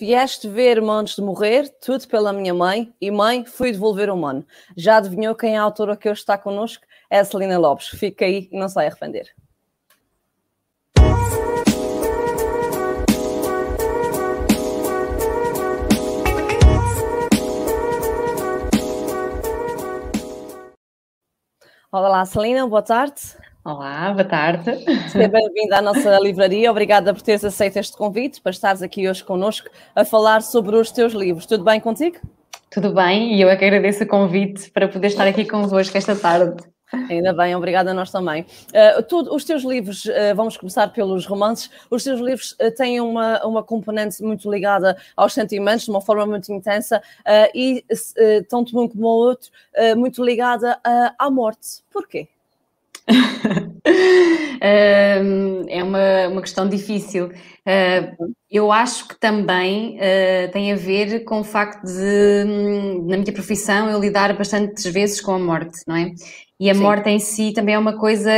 [0.00, 4.46] Vieste ver-me antes de morrer, tudo pela minha mãe, e mãe, fui devolver o mano.
[4.76, 6.84] Já adivinhou quem é a autora que hoje está connosco?
[7.10, 7.88] É a Celina Lopes.
[7.88, 9.34] Fica aí e não se vai arrepender.
[21.90, 23.20] Olá, Celina, boa tarde.
[23.68, 24.82] Olá, boa tarde.
[25.10, 26.70] Seja bem-vinda à nossa livraria.
[26.70, 30.90] Obrigada por teres aceito este convite para estares aqui hoje connosco a falar sobre os
[30.90, 31.44] teus livros.
[31.44, 32.16] Tudo bem contigo?
[32.70, 36.16] Tudo bem, e eu é que agradeço o convite para poder estar aqui convosco esta
[36.16, 36.64] tarde.
[37.10, 38.46] Ainda bem, obrigada a nós também.
[38.68, 43.02] Uh, tu, os teus livros, uh, vamos começar pelos romances, os teus livros uh, têm
[43.02, 47.02] uma, uma componente muito ligada aos sentimentos, de uma forma muito intensa,
[47.54, 47.84] e
[48.48, 49.50] tanto um como o outro,
[49.94, 50.80] muito ligada
[51.18, 51.82] à morte.
[51.92, 52.28] Porquê?
[54.60, 57.26] é uma, uma questão difícil.
[57.26, 62.44] Uh, eu acho que também uh, tem a ver com o facto de,
[63.06, 66.12] na minha profissão, eu lidar bastantes vezes com a morte, não é?
[66.60, 66.80] E a Sim.
[66.80, 68.30] morte em si também é uma coisa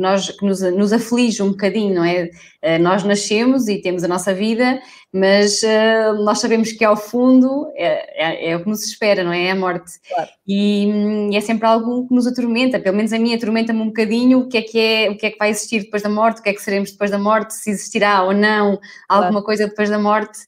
[0.00, 2.30] que, nós, que nos, nos aflige um bocadinho, não é?
[2.64, 4.80] Uh, nós nascemos e temos a nossa vida,
[5.12, 9.32] mas uh, nós sabemos que ao fundo é, é, é, o que nos espera, não
[9.32, 9.44] é?
[9.44, 9.92] É a morte.
[10.08, 10.30] Claro.
[10.46, 10.86] E,
[11.30, 14.48] e, é sempre algo que nos atormenta, pelo menos a mim atormenta-me um bocadinho o
[14.48, 16.48] que é que é, o que é que vai existir depois da morte, o que
[16.48, 18.78] é que seremos depois da morte, se existirá ou não
[19.08, 19.44] alguma claro.
[19.44, 20.38] coisa depois da morte.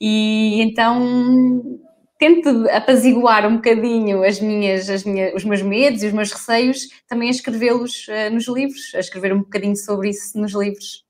[0.00, 1.80] E então
[2.22, 6.86] tento apaziguar um bocadinho as minhas, as minhas, os meus medos e os meus receios,
[7.08, 11.01] também a escrevê-los uh, nos livros, a escrever um bocadinho sobre isso nos livros.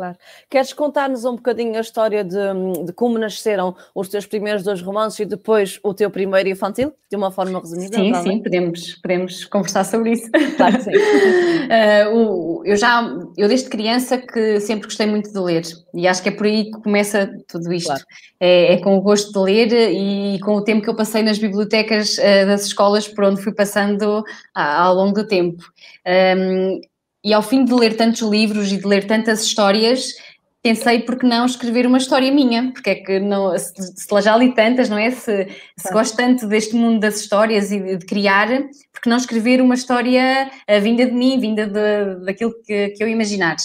[0.00, 0.16] Claro.
[0.48, 2.38] Queres contar-nos um bocadinho a história de,
[2.86, 7.16] de, como nasceram os teus primeiros dois romances e depois o teu primeiro infantil, de
[7.16, 7.98] uma forma resumida?
[7.98, 10.30] Sim, sim, podemos, podemos conversar sobre isso.
[10.56, 10.90] Claro que sim.
[12.14, 16.30] uh, eu já, eu desde criança que sempre gostei muito de ler e acho que
[16.30, 17.88] é por aí que começa tudo isto.
[17.88, 18.04] Claro.
[18.40, 21.38] É, é, com o gosto de ler e com o tempo que eu passei nas
[21.38, 25.62] bibliotecas uh, das escolas por onde fui passando uh, ao longo do tempo.
[26.06, 26.80] Um,
[27.24, 30.14] e ao fim de ler tantos livros e de ler tantas histórias,
[30.62, 34.36] pensei por que não escrever uma história minha, porque é que não, se, se já
[34.36, 35.10] li tantas, não é?
[35.10, 38.48] Se, se gosto tanto deste mundo das histórias e de, de criar,
[38.92, 43.02] por que não escrever uma história uh, vinda de mim, vinda de, daquilo que, que
[43.02, 43.56] eu imaginar?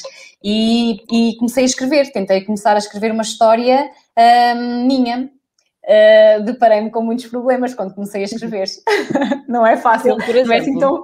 [0.43, 5.29] E, e, comecei a escrever, tentei começar a escrever uma história uh, minha.
[5.83, 8.67] Uh, Deparei-me com muitos problemas quando comecei a escrever.
[9.49, 11.03] não é fácil, não é assim tão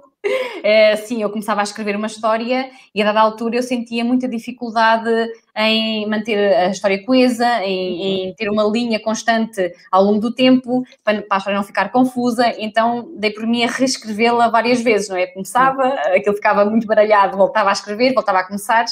[0.64, 4.28] é, sim, eu começava a escrever uma história e a dada altura eu sentia muita
[4.28, 5.10] dificuldade
[5.56, 10.84] em manter a história coesa, em, em ter uma linha constante ao longo do tempo,
[11.04, 15.10] para, para a história não ficar confusa, então dei por mim a reescrevê-la várias vezes,
[15.10, 15.26] não é?
[15.28, 18.86] Começava, aquilo ficava muito baralhado, voltava a escrever, voltava a começar,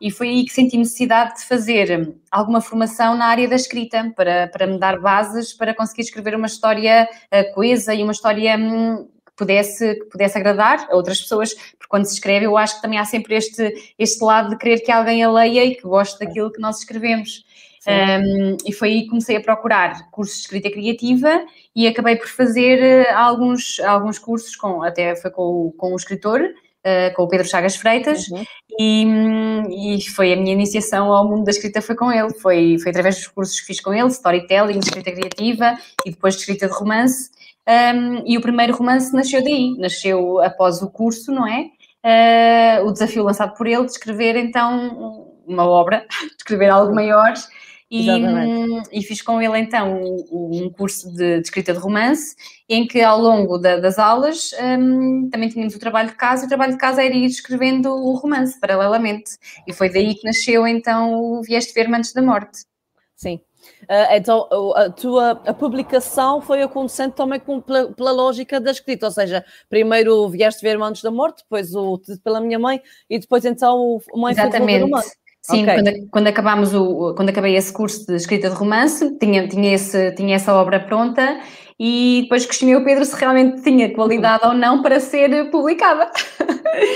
[0.00, 4.48] e foi aí que senti necessidade de fazer alguma formação na área da escrita, para,
[4.48, 9.08] para me dar bases para conseguir escrever uma história uh, coesa e uma história hum,
[9.36, 12.98] pudesse, que pudesse agradar a outras pessoas, porque quando se escreve eu acho que também
[12.98, 16.50] há sempre este, este lado de querer que alguém a leia e que goste daquilo
[16.50, 17.44] que nós escrevemos.
[17.88, 22.26] Um, e foi aí que comecei a procurar cursos de escrita criativa e acabei por
[22.26, 27.28] fazer uh, alguns, alguns cursos, com, até foi com, com o escritor, uh, com o
[27.28, 28.44] Pedro Chagas Freitas, uhum.
[28.80, 32.90] e, e, foi a minha iniciação ao mundo da escrita foi com ele, foi, foi
[32.90, 36.74] através dos cursos que fiz com ele, storytelling, escrita criativa e depois de escrita de
[36.74, 37.30] romance,
[37.68, 41.70] um, e o primeiro romance nasceu daí, nasceu após o curso, não é?
[42.04, 47.34] Uh, o desafio lançado por ele de escrever então uma obra, de escrever algo maior.
[47.88, 48.08] E,
[48.90, 52.34] e, fiz com ele então um, curso de, de, escrita de romance,
[52.68, 56.46] em que ao longo da, das aulas um, também tínhamos o trabalho de casa, e
[56.46, 59.38] o trabalho de casa era ir escrevendo o romance paralelamente.
[59.68, 62.64] E foi daí que nasceu então o Vieste Ver antes da morte.
[63.14, 63.40] Sim,
[64.16, 69.12] então, a tua a publicação foi acontecendo também com, pela, pela, lógica da escrita, ou
[69.12, 74.00] seja, primeiro vieste ver antes da morte, depois o pela minha mãe e depois então
[74.12, 74.72] o mãe Exatamente.
[74.72, 75.16] foi romance.
[75.42, 75.76] Sim, okay.
[75.76, 80.10] quando, quando, acabámos o, quando acabei esse curso de escrita de romance, tinha, tinha, esse,
[80.12, 81.40] tinha essa obra pronta
[81.78, 86.10] e depois questionei o Pedro se realmente tinha qualidade ou não para ser publicada.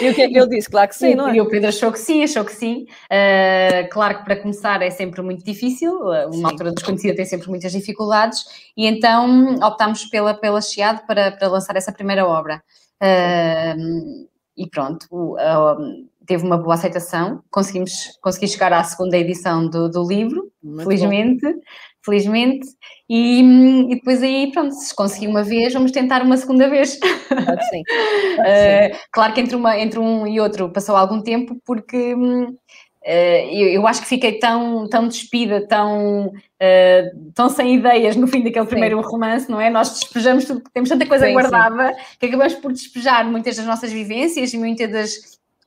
[0.00, 0.70] E o que é que ele disse?
[0.70, 1.36] Claro que sim, não é?
[1.36, 2.86] E o Pedro achou que sim, achou que sim.
[3.10, 6.44] Uh, claro que para começar é sempre muito difícil, uma sim.
[6.44, 8.44] altura desconhecida tem sempre muitas dificuldades,
[8.76, 12.62] e então optámos pela, pela Chiado para, para lançar essa primeira obra.
[13.02, 19.88] Uh, e pronto, uh, teve uma boa aceitação, conseguimos consegui chegar à segunda edição do,
[19.90, 21.44] do livro, muito felizmente.
[21.44, 21.60] Bom
[22.04, 22.66] felizmente.
[23.08, 26.98] E, e, depois aí, pronto, se consegui uma vez, vamos tentar uma segunda vez.
[27.28, 27.80] Claro, sim.
[27.80, 32.56] uh, claro que entre, uma, entre um e outro passou algum tempo, porque hum,
[33.02, 38.42] eu, eu, acho que fiquei tão, tão despida, tão, uh, tão sem ideias no fim
[38.42, 39.08] daquele primeiro Sim.
[39.08, 39.70] romance, não é?
[39.70, 43.90] Nós despejamos tudo, temos tanta coisa Sim, guardada que acabamos por despejar muitas das nossas
[43.90, 45.12] vivências e muitas das,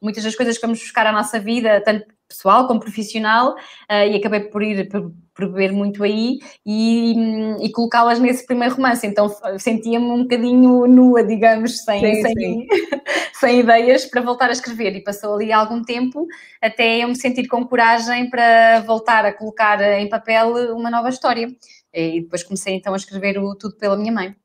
[0.01, 4.15] muitas das coisas que vamos buscar à nossa vida, tanto pessoal como profissional, uh, e
[4.15, 7.15] acabei por ir por, por beber muito aí e,
[7.61, 9.05] e colocá-las nesse primeiro romance.
[9.05, 12.67] Então sentia-me um bocadinho nua, digamos, sem, sim, sem, sim.
[13.39, 14.95] sem ideias para voltar a escrever.
[14.95, 16.27] E passou ali algum tempo
[16.61, 21.47] até eu me sentir com coragem para voltar a colocar em papel uma nova história.
[21.93, 24.42] E depois comecei então a escrever o Tudo pela Minha Mãe.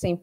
[0.00, 0.14] Sim.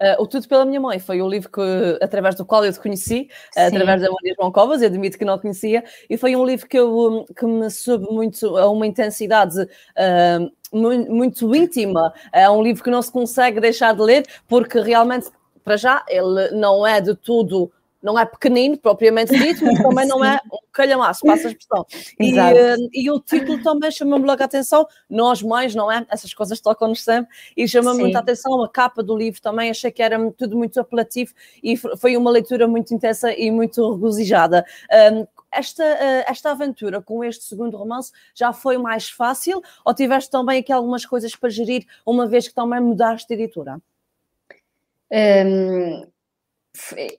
[0.00, 2.78] Uh, o Tudo pela Minha Mãe foi o livro que, através do qual eu te
[2.78, 6.46] conheci, uh, através da Maria João Covas, eu admito que não conhecia, e foi um
[6.46, 12.14] livro que, eu, que me soube muito a uma intensidade uh, muito íntima.
[12.32, 15.28] É um livro que não se consegue deixar de ler, porque realmente,
[15.64, 17.72] para já, ele não é de tudo
[18.04, 21.86] não é pequenino, propriamente dito, mas também não é um calhamaço, passa a expressão.
[22.20, 26.06] E, uh, e, o título também chamou-me logo a atenção, nós mães, não é?
[26.10, 30.02] Essas coisas tocam-nos sempre, e chamou-me muita atenção a capa do livro também, achei que
[30.02, 34.66] era tudo muito apelativo e foi uma leitura muito intensa e muito regozijada.
[35.12, 40.30] Um, esta, uh, esta aventura com este segundo romance já foi mais fácil ou tiveste
[40.30, 43.80] também aqui algumas coisas para gerir, uma vez que também mudaste de editora?
[45.10, 46.13] Um,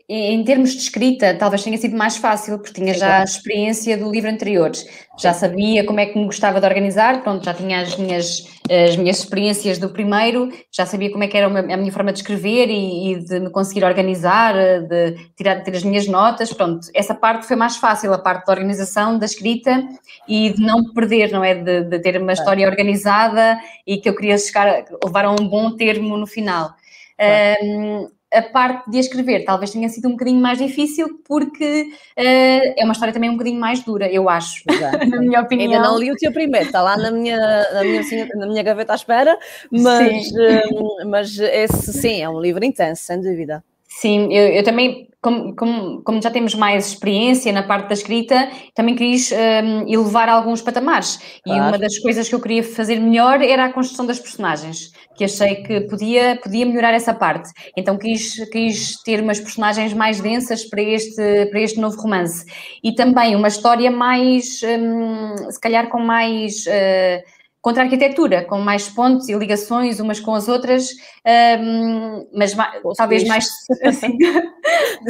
[0.09, 4.11] em termos de escrita, talvez tenha sido mais fácil, porque tinha já a experiência do
[4.11, 4.71] livro anterior.
[5.17, 8.97] Já sabia como é que me gostava de organizar, pronto, já tinha as minhas, as
[8.97, 12.69] minhas experiências do primeiro, já sabia como é que era a minha forma de escrever
[12.69, 16.87] e, e de me conseguir organizar, de tirar de ter as minhas notas, pronto.
[16.93, 19.87] Essa parte foi mais fácil, a parte da organização, da escrita
[20.27, 21.55] e de não perder, não é?
[21.55, 25.77] De, de ter uma história organizada e que eu queria chegar, levar a um bom
[25.77, 26.75] termo no final.
[27.63, 32.81] Um, a parte de escrever talvez tenha sido um bocadinho mais difícil porque uh, é
[32.83, 35.05] uma história também um bocadinho mais dura, eu acho, Exato.
[35.07, 35.71] na minha opinião.
[35.71, 37.37] Ainda não li o teu primeiro, está lá na minha,
[37.71, 39.37] na minha, na minha gaveta à espera,
[39.71, 43.63] mas, uh, mas esse sim, é um livro intenso, sem dúvida.
[43.87, 48.49] Sim, eu, eu também, como, como, como, já temos mais experiência na parte da escrita,
[48.73, 51.19] também quis um, elevar alguns patamares.
[51.43, 51.59] Claro.
[51.59, 55.23] E uma das coisas que eu queria fazer melhor era a construção das personagens, que
[55.23, 57.49] achei que podia, podia melhorar essa parte.
[57.77, 62.45] Então quis, quis ter umas personagens mais densas para este, para este novo romance.
[62.83, 66.65] E também uma história mais, um, se calhar com mais.
[66.65, 67.34] Uh,
[67.65, 70.91] contra a arquitetura, com mais pontos e ligações umas com as outras,
[71.59, 73.47] um, mas mais, talvez mais
[73.83, 74.19] assim,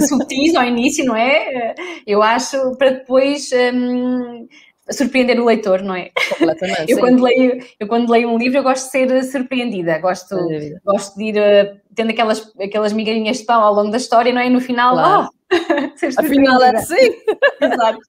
[0.08, 1.76] subtis ao início, não é?
[2.08, 4.48] Eu acho, para depois um,
[4.90, 6.12] surpreender o leitor, não é?
[6.30, 6.90] Completamente.
[6.94, 10.38] eu, quando leio, eu quando leio um livro eu gosto de ser surpreendida, gosto,
[10.86, 14.40] gosto de ir uh, tendo aquelas, aquelas migalhinhas de pão ao longo da história, não
[14.40, 14.48] é?
[14.48, 15.30] E no final, claro.
[15.52, 16.96] oh, Afinal é assim.
[17.60, 18.00] Exato.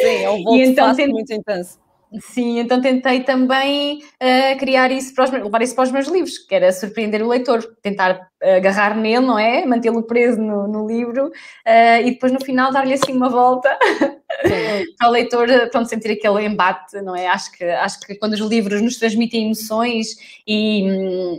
[0.00, 1.89] Sim, é um volto então, muito intenso.
[2.18, 6.38] Sim, então tentei também uh, criar isso para os, levar isso para os meus livros,
[6.38, 9.64] que era surpreender o leitor, tentar agarrar nele, não é?
[9.64, 13.78] Mantê-lo preso no, no livro uh, e depois no final dar-lhe assim uma volta
[14.98, 17.28] para o leitor pronto, sentir aquele embate, não é?
[17.28, 20.82] Acho que, acho que quando os livros nos transmitem emoções e,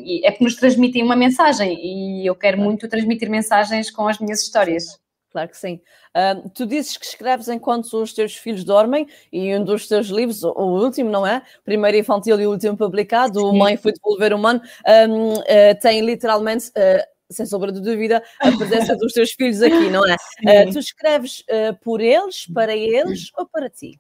[0.06, 4.19] e é porque nos transmitem uma mensagem e eu quero muito transmitir mensagens com as
[4.19, 5.01] minhas histórias.
[5.31, 5.81] Claro que sim.
[6.15, 10.43] Uh, tu dizes que escreves enquanto os teus filhos dormem e um dos teus livros,
[10.43, 11.41] o último, não é?
[11.63, 13.45] Primeiro infantil e o último publicado, sim.
[13.45, 14.61] o Mãe foi devolver humano,
[15.09, 16.69] um, uh, ah, tem literalmente.
[16.69, 20.18] Uh, sem sombra de dúvida, a presença dos teus filhos aqui, não é?
[20.69, 21.45] tu escreves
[21.81, 23.97] por eles, para eles ou para ti?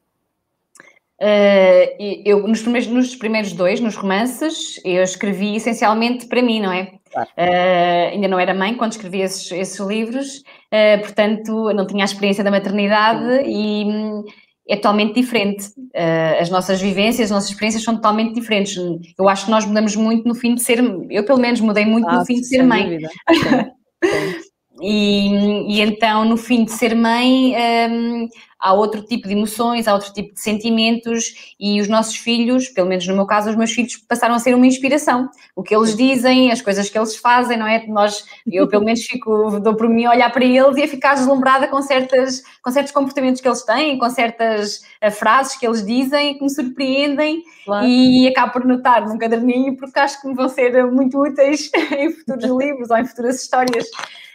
[1.21, 6.71] Uh, eu, nos primeiros, nos primeiros dois, nos romances, eu escrevi essencialmente para mim, não
[6.73, 6.93] é?
[7.11, 7.29] Claro.
[7.37, 12.05] Uh, ainda não era mãe quando escrevi esses, esses livros, uh, portanto, não tinha a
[12.05, 14.23] experiência da maternidade e hum,
[14.67, 15.65] é totalmente diferente.
[16.39, 18.77] as nossas vivências, as nossas experiências são totalmente diferentes.
[19.19, 22.07] Eu acho que nós mudamos muito no fim de ser, eu pelo menos mudei muito
[22.07, 22.99] ah, no fim de ser mãe.
[24.81, 27.53] e, e, então, no fim de ser mãe,
[27.89, 28.29] um,
[28.61, 32.87] há outro tipo de emoções, há outro tipo de sentimentos e os nossos filhos, pelo
[32.87, 35.29] menos no meu caso, os meus filhos passaram a ser uma inspiração.
[35.55, 37.85] O que eles dizem, as coisas que eles fazem, não é?
[37.87, 41.15] Nós, eu pelo menos fico, dou por mim a olhar para eles e a ficar
[41.15, 45.83] deslumbrada com, certas, com certos comportamentos que eles têm, com certas uh, frases que eles
[45.83, 47.87] dizem que me surpreendem claro.
[47.87, 52.11] e acabo por notar num caderninho porque acho que me vão ser muito úteis em
[52.11, 53.87] futuros livros ou em futuras histórias.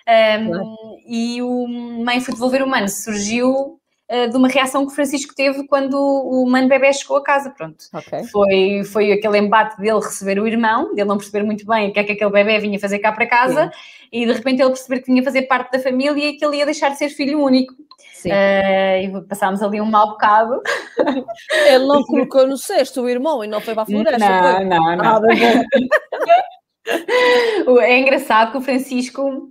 [0.09, 0.77] Um, claro.
[1.07, 1.67] E o
[2.05, 3.81] Mãe Foi Devolver Humano surgiu
[4.11, 7.51] uh, de uma reação que o Francisco teve quando o mano bebê chegou a casa,
[7.51, 7.85] pronto.
[7.93, 8.25] Okay.
[8.25, 12.01] Foi, foi aquele embate dele receber o irmão, dele não perceber muito bem o que
[12.01, 14.09] é que aquele bebê vinha fazer cá para casa, Sim.
[14.13, 16.65] e de repente ele perceber que vinha fazer parte da família e que ele ia
[16.65, 17.75] deixar de ser filho único.
[18.15, 18.31] Sim.
[18.31, 20.61] Uh, e passámos ali um mau bocado.
[21.67, 24.19] Ele não colocou no cesto o irmão e não foi para a floresta.
[24.19, 24.65] Não, foi?
[24.65, 25.05] não, não.
[25.05, 25.21] Ah,
[27.83, 29.51] é engraçado que o Francisco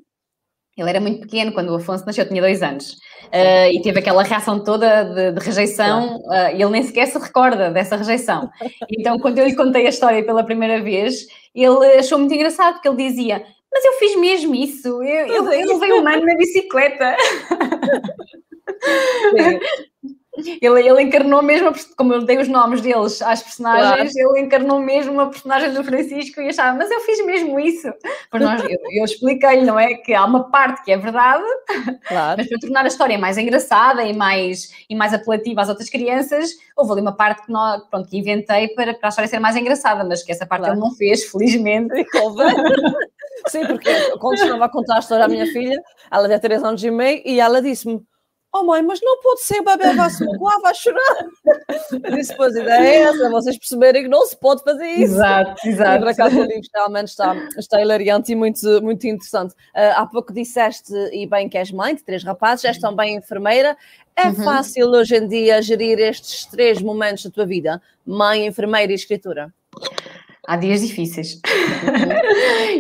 [0.78, 2.94] ele era muito pequeno quando o Afonso nasceu, tinha dois anos.
[3.26, 7.18] Uh, e teve aquela reação toda de, de rejeição, uh, e ele nem sequer se
[7.18, 8.50] recorda dessa rejeição.
[8.98, 12.88] Então, quando eu lhe contei a história pela primeira vez, ele achou muito engraçado, porque
[12.88, 17.16] ele dizia: Mas eu fiz mesmo isso, eu, eu, eu levei um ano na bicicleta.
[20.38, 24.36] Ele, ele encarnou mesmo, como eu dei os nomes deles às personagens, claro.
[24.36, 27.88] ele encarnou mesmo a personagem do Francisco e achava, mas eu fiz mesmo isso.
[28.34, 29.96] Nós, eu, eu expliquei-lhe, não é?
[29.96, 31.44] Que há uma parte que é verdade,
[32.08, 32.38] claro.
[32.38, 36.52] mas para tornar a história mais engraçada e mais, e mais apelativa às outras crianças,
[36.76, 39.56] houve ali uma parte que, nós, pronto, que inventei para, para a história ser mais
[39.56, 40.76] engraçada, mas que essa parte claro.
[40.76, 41.94] ele não fez, felizmente.
[43.48, 46.84] Sim, porque quando estava a contar a história à minha filha, ela tem 3 anos
[46.84, 48.02] e meio, e ela disse-me
[48.58, 51.26] Oh mãe, mas não pode ser, o bebê vai se magoar, vai chorar.
[51.92, 55.16] Eu disse, pois, a ideia é essa, vocês perceberem que não se pode fazer isso.
[55.16, 55.98] Exato, exato.
[55.98, 59.52] E por acaso o livro realmente está, está hilariante e muito, muito interessante.
[59.52, 63.76] Uh, há pouco disseste, e bem que és mãe de três rapazes, és também enfermeira.
[64.16, 64.36] É uhum.
[64.36, 67.82] fácil hoje em dia gerir estes três momentos da tua vida?
[68.06, 69.54] Mãe, enfermeira e escritura?
[70.48, 71.40] Há dias difíceis.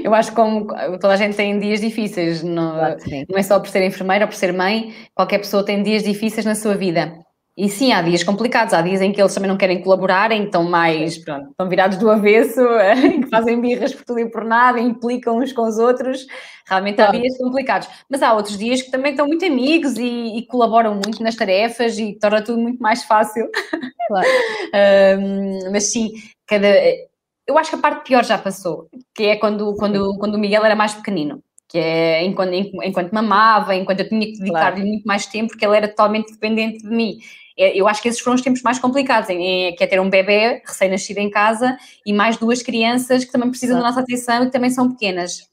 [0.03, 0.67] eu acho que como
[0.99, 2.97] toda a gente tem dias difíceis, não, claro
[3.29, 6.45] não é só por ser enfermeira ou por ser mãe, qualquer pessoa tem dias difíceis
[6.45, 7.25] na sua vida.
[7.57, 10.61] E sim, há dias complicados, há dias em que eles também não querem colaborar, então
[10.63, 12.59] mais, pronto, estão virados do avesso,
[13.01, 16.27] em que fazem birras por tudo e por nada, implicam uns com os outros.
[16.67, 17.87] Realmente há dias complicados.
[18.09, 21.97] Mas há outros dias que também estão muito amigos e, e colaboram muito nas tarefas
[21.97, 23.49] e torna tudo muito mais fácil.
[24.09, 24.27] Claro.
[25.21, 26.11] um, mas sim,
[26.45, 26.67] cada
[27.47, 30.65] eu acho que a parte pior já passou, que é quando, quando, quando o Miguel
[30.65, 31.43] era mais pequenino.
[31.67, 34.87] Que é enquanto, enquanto mamava, enquanto eu tinha que dedicar-lhe claro.
[34.87, 37.17] muito mais tempo, porque ele era totalmente dependente de mim.
[37.57, 40.61] É, eu acho que esses foram os tempos mais complicados, que é ter um bebê
[40.65, 43.83] recém-nascido em casa e mais duas crianças que também precisam claro.
[43.83, 45.47] da nossa atenção e que também são pequenas.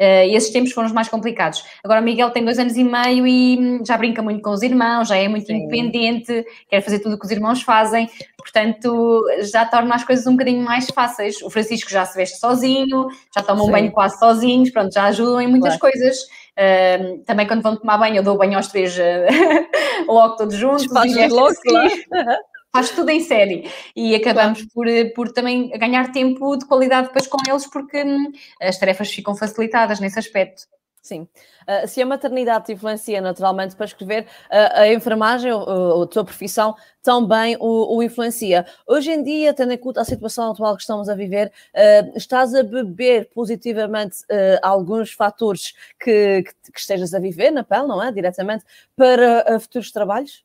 [0.00, 1.64] Uh, esses tempos foram os mais complicados.
[1.84, 4.62] Agora, o Miguel tem dois anos e meio e hum, já brinca muito com os
[4.62, 5.54] irmãos, já é muito Sim.
[5.54, 10.32] independente, quer fazer tudo o que os irmãos fazem, portanto, já torna as coisas um
[10.32, 11.40] bocadinho mais fáceis.
[11.42, 15.40] O Francisco já se veste sozinho, já tomam um banho quase sozinhos, pronto, já ajudam
[15.40, 15.92] em muitas claro.
[15.92, 16.18] coisas.
[16.54, 20.86] Uh, também quando vão tomar banho, eu dou banho aos três uh, logo todos juntos.
[20.86, 22.02] Fazes logo, assim.
[22.08, 22.38] claro
[22.74, 27.28] faz tudo em série e acabamos por, eh, por também ganhar tempo de qualidade depois
[27.28, 30.64] com eles porque hum, as tarefas ficam facilitadas nesse aspecto.
[31.00, 31.28] Sim.
[31.68, 36.24] Uh, se a maternidade te influencia naturalmente para escrever, uh, a enfermagem, ou a tua
[36.24, 38.64] profissão, também o, o, influencia.
[38.86, 42.54] Hoje em dia, tendo em conta a situação atual que estamos a viver, uh, estás
[42.54, 44.16] a beber positivamente
[44.62, 48.10] alguns fatores que, que, que, estejas a viver na pele, não é?
[48.10, 48.64] Diretamente,
[48.96, 50.42] para futuros trabalhos?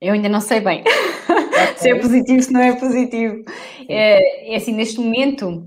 [0.00, 0.82] Eu ainda não sei bem.
[1.76, 3.44] se é positivo, se não é positivo.
[3.88, 5.66] É, é assim, neste momento,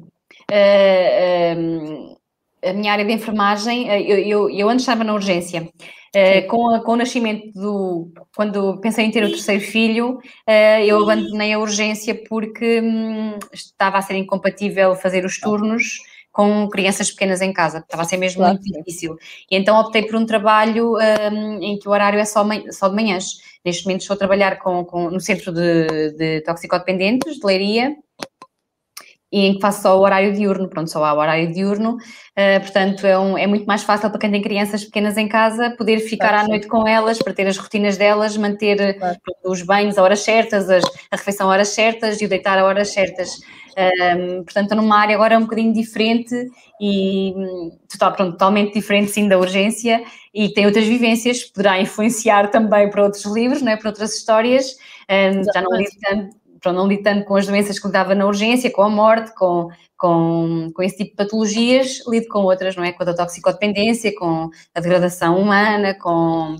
[0.51, 2.17] uh,
[2.63, 5.69] a minha área de enfermagem, uh, eu, eu, eu antes estava na urgência.
[6.13, 8.11] Uh, com, a, com, o nascimento do.
[8.35, 13.97] Quando pensei em ter o terceiro filho, uh, eu abandonei a urgência porque hum, estava
[13.97, 15.99] a ser incompatível fazer os turnos
[16.31, 18.55] com crianças pequenas em casa, estava a ser mesmo claro.
[18.55, 19.17] muito difícil.
[19.49, 22.95] E então optei por um trabalho um, em que o horário é só, só de
[22.95, 23.39] manhãs.
[23.65, 27.95] Neste momento estou a trabalhar com, com no Centro de, de Toxicodependentes, de Leiria,
[29.31, 32.59] e em que faço só o horário diurno, pronto, só há o horário diurno, uh,
[32.59, 35.99] portanto é, um, é, muito mais fácil para quem tem crianças pequenas em casa poder
[35.99, 39.17] ficar claro, à noite com elas, para ter as rotinas delas, manter claro.
[39.45, 42.65] os banhos a horas certas, as, a refeição a horas certas e o deitar a
[42.65, 43.39] horas certas.
[43.77, 46.35] Um, portanto, estou numa área agora um bocadinho diferente
[46.79, 47.33] e
[47.89, 53.03] total, pronto, totalmente diferente sim da urgência e tem outras vivências, poderá influenciar também para
[53.03, 53.77] outros livros, não é?
[53.77, 54.75] para outras histórias.
[55.09, 58.25] Um, já não lido tanto, pronto, não lido tanto com as doenças que lidava na
[58.25, 62.83] urgência, com a morte, com, com, com esse tipo de patologias, lido com outras, não
[62.83, 62.91] é?
[62.91, 66.55] Com a toxicodependência, com a degradação humana, com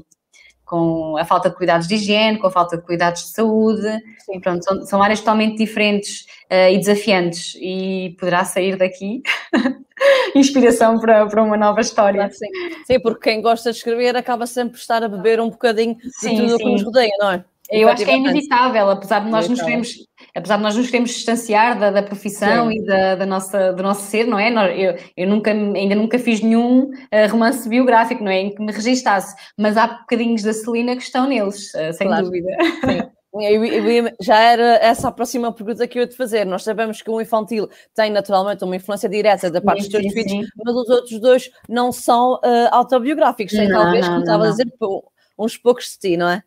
[0.72, 4.02] com a falta de cuidados de higiene, com a falta de cuidados de saúde.
[4.20, 4.40] Sim.
[4.40, 9.22] Pronto, são, são áreas totalmente diferentes uh, e desafiantes e poderá sair daqui
[10.34, 12.32] inspiração para, para uma nova história.
[12.32, 12.48] sim.
[12.86, 16.38] sim, porque quem gosta de escrever acaba sempre por estar a beber um bocadinho de
[16.38, 17.46] tudo o que nos rodeia, não é?
[17.72, 19.94] Eu acho que é inevitável, apesar de nós nos queremos,
[20.36, 22.78] apesar de nós nos queremos distanciar da, da profissão Sim.
[22.78, 24.50] e da, da, nossa, do nosso ser, não é?
[24.78, 28.42] Eu, eu nunca, ainda nunca fiz nenhum uh, romance biográfico, não é?
[28.42, 32.26] Em que me registasse, mas há bocadinhos da Celina que estão neles, uh, sem claro.
[32.26, 32.50] dúvida.
[32.86, 33.10] Sim.
[33.34, 36.46] Eu, eu, já era essa a próxima pergunta que eu ia te fazer.
[36.46, 40.14] Nós sabemos que o infantil tem naturalmente uma influência direta da parte sim, dos teus
[40.14, 43.54] filhos, mas os outros dois não são uh, autobiográficos.
[43.54, 44.68] Tem, talvez, como estava a dizer,
[45.40, 46.44] uns poucos de ti, não é?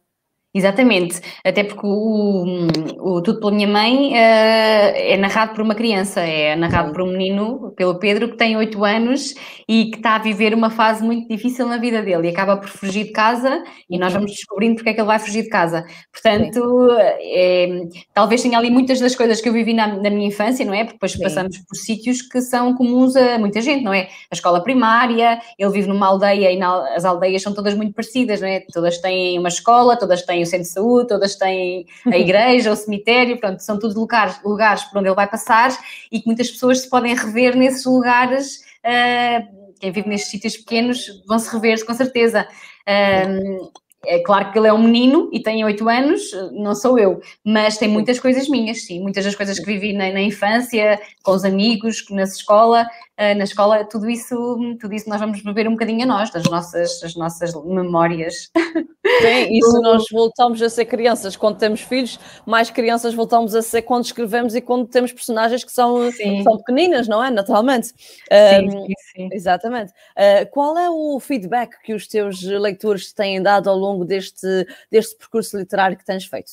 [0.57, 2.69] Exatamente, até porque o,
[3.01, 7.09] o Tudo pela Minha Mãe uh, é narrado por uma criança, é narrado por um
[7.09, 9.35] menino, pelo Pedro, que tem 8 anos
[9.69, 12.69] e que está a viver uma fase muito difícil na vida dele e acaba por
[12.69, 15.85] fugir de casa e nós vamos descobrindo porque é que ele vai fugir de casa.
[16.13, 16.89] Portanto,
[17.21, 17.81] é,
[18.15, 20.85] talvez tenha ali muitas das coisas que eu vivi na, na minha infância, não é?
[20.85, 21.23] Porque depois Sim.
[21.25, 24.03] passamos por sítios que são comuns a muita gente, não é?
[24.31, 28.41] A escola primária, ele vive numa aldeia e na, as aldeias são todas muito parecidas,
[28.41, 28.61] não é?
[28.73, 32.77] Todas têm uma escola, todas têm o centro de saúde, todas têm a igreja, o
[32.77, 35.77] cemitério, pronto, são todos lugares, lugares por onde ele vai passar
[36.11, 38.61] e que muitas pessoas se podem rever nesses lugares.
[38.85, 42.47] Uh, quem vive nestes sítios pequenos vão se rever com certeza.
[42.89, 43.71] Uh,
[44.07, 46.23] é claro que ele é um menino e tem 8 anos,
[46.53, 49.01] não sou eu, mas tem muitas coisas minhas, sim.
[49.01, 52.87] Muitas das coisas que vivi na, na infância, com os amigos, na escola,
[53.17, 54.35] na escola, tudo isso,
[54.81, 58.51] tudo isso nós vamos beber um bocadinho a nós, das nossas, das nossas memórias.
[58.55, 63.63] Sim, e se nós voltamos a ser crianças quando temos filhos, mais crianças voltamos a
[63.63, 67.31] ser quando escrevemos e quando temos personagens que são, que são pequeninas, não é?
[67.31, 67.89] Naturalmente.
[67.89, 69.29] Sim, um, sim, sim.
[69.33, 69.93] Exatamente.
[69.93, 75.17] Uh, qual é o feedback que os teus leitores têm dado ao longo deste, deste
[75.17, 76.51] percurso literário que tens feito?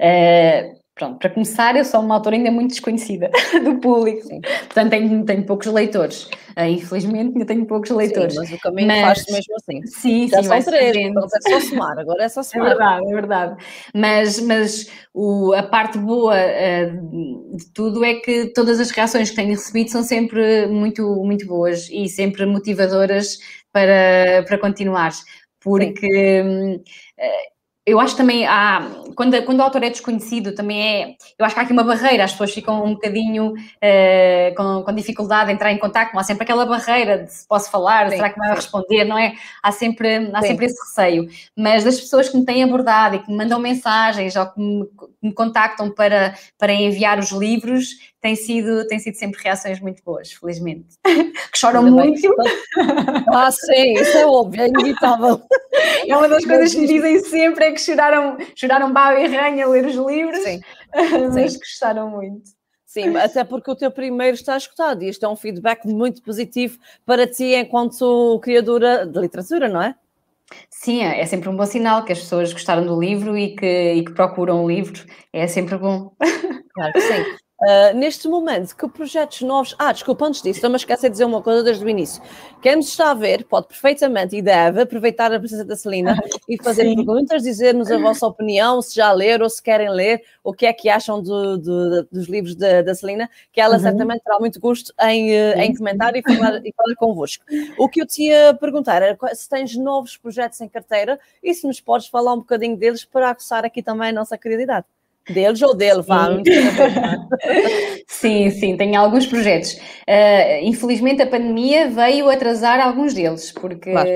[0.00, 3.28] Uh, Pronto, para começar, eu sou uma autora ainda muito desconhecida
[3.64, 4.40] do público, Sim.
[4.40, 6.26] portanto tenho, tenho poucos leitores.
[6.56, 8.34] Uh, infelizmente ainda tenho poucos leitores.
[8.34, 9.00] Sim, mas o caminho mas...
[9.00, 9.86] faz-se mesmo assim.
[9.86, 12.66] Sim, Já sim, são três, então é só somar, agora é só somar.
[12.66, 13.64] É verdade, é verdade.
[13.92, 19.36] Mas, mas o, a parte boa uh, de tudo é que todas as reações que
[19.36, 23.40] tenho recebido são sempre muito, muito boas e sempre motivadoras
[23.72, 25.10] para, para continuar,
[25.60, 26.80] porque...
[27.86, 31.60] Eu acho também há, quando, quando o autor é desconhecido, também é, eu acho que
[31.60, 35.70] há aqui uma barreira, as pessoas ficam um bocadinho uh, com, com, dificuldade em entrar
[35.70, 38.56] em contato, há sempre aquela barreira de se posso falar, sim, será que me vai
[38.56, 39.34] responder, não é?
[39.62, 43.30] Há sempre, há sempre esse receio, mas das pessoas que me têm abordado e que
[43.30, 48.34] me mandam mensagens ou que me, que me contactam para, para enviar os livros, tem
[48.34, 50.96] sido, tem sido sempre reações muito boas, felizmente.
[51.04, 52.34] que choram muito.
[53.36, 55.42] Ah, sim, isso é óbvio, é inevitável.
[56.06, 59.64] É uma das coisas que me dizem sempre, é que choraram, choraram baba e ranha
[59.64, 60.60] a ler os livros, sim.
[61.34, 61.58] mas sim.
[61.58, 62.42] gostaram muito.
[62.86, 66.78] Sim, até porque o teu primeiro está escutado e este é um feedback muito positivo
[67.04, 69.94] para ti enquanto criadora de literatura, não é?
[70.70, 73.92] Sim, é, é sempre um bom sinal que as pessoas gostaram do livro e que,
[73.94, 76.12] e que procuram o livro, é sempre bom.
[76.74, 77.43] Claro que sim.
[77.62, 79.76] Uh, neste momento, que projetos novos.
[79.78, 82.20] Ah, desculpa, antes disso, não me esqueci de dizer uma coisa desde o início.
[82.60, 86.60] Quem nos está a ver pode perfeitamente e deve aproveitar a presença da Celina e
[86.60, 86.96] fazer Sim.
[86.96, 90.72] perguntas, dizer-nos a vossa opinião, se já leram ou se querem ler, o que é
[90.72, 93.82] que acham do, do, dos livros da, da Celina, que ela uhum.
[93.82, 97.44] certamente terá muito gosto em, eh, em comentar e falar, e falar convosco.
[97.78, 101.66] O que eu te ia perguntar era se tens novos projetos em carteira e se
[101.68, 104.86] nos podes falar um bocadinho deles para aguçar aqui também a nossa curiosidade.
[105.28, 106.28] Deles ou dele, vá.
[108.06, 109.72] Sim, sim, tenho alguns projetos.
[109.72, 114.10] Uh, infelizmente a pandemia veio atrasar alguns deles, porque, claro.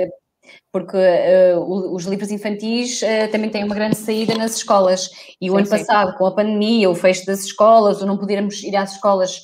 [0.70, 5.08] porque uh, os livros infantis uh, também têm uma grande saída nas escolas.
[5.40, 5.78] E o sim, ano sim.
[5.78, 9.42] passado, com a pandemia, o fecho das escolas, ou não podermos ir às escolas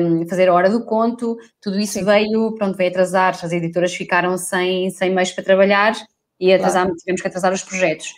[0.00, 2.04] um, fazer a hora do conto, tudo isso sim.
[2.04, 5.94] veio, pronto, veio atrasar, as editoras ficaram sem, sem meios para trabalhar
[6.42, 6.98] e atrasar, claro.
[6.98, 8.14] tivemos que atrasar os projetos.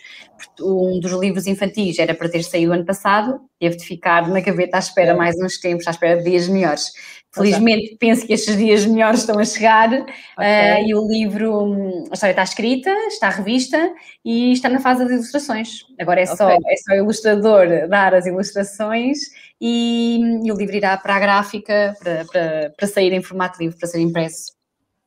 [0.59, 4.77] Um dos livros infantis era para ter saído ano passado, teve de ficar na gaveta
[4.77, 5.13] à espera é.
[5.13, 6.91] mais uns tempos, à espera de dias melhores.
[7.35, 10.83] Felizmente penso que estes dias melhores estão a chegar okay.
[10.83, 13.93] uh, e o livro, a história está escrita, está revista
[14.23, 15.81] e está na fase de ilustrações.
[15.99, 16.57] Agora é só, okay.
[16.73, 19.17] é só o ilustrador dar as ilustrações
[19.59, 23.77] e, e, o livro irá para a gráfica para, para, para sair em formato livro,
[23.77, 24.53] para ser impresso.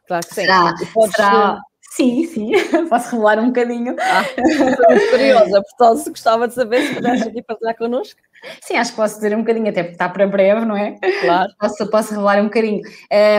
[0.06, 0.40] Claro que sim.
[0.42, 0.74] Será,
[1.14, 1.58] será,
[1.90, 2.53] Sim, sim,
[2.88, 3.96] posso revelar um bocadinho.
[3.98, 8.20] Ah, estou muito curiosa, portanto, gostava de saber se pudesse aqui partilhar connosco.
[8.61, 10.96] Sim, acho que posso dizer um bocadinho, até porque está para breve, não é?
[11.20, 11.53] Claro.
[11.59, 12.83] Posso, posso revelar um bocadinho.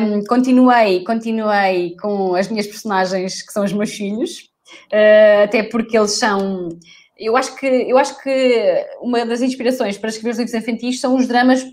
[0.02, 4.50] Um, continuei, continuei com as minhas personagens, que são os meus filhos,
[4.92, 6.70] uh, até porque eles são.
[7.18, 11.16] Eu acho, que, eu acho que uma das inspirações para escrever os livros infantis são
[11.16, 11.64] os dramas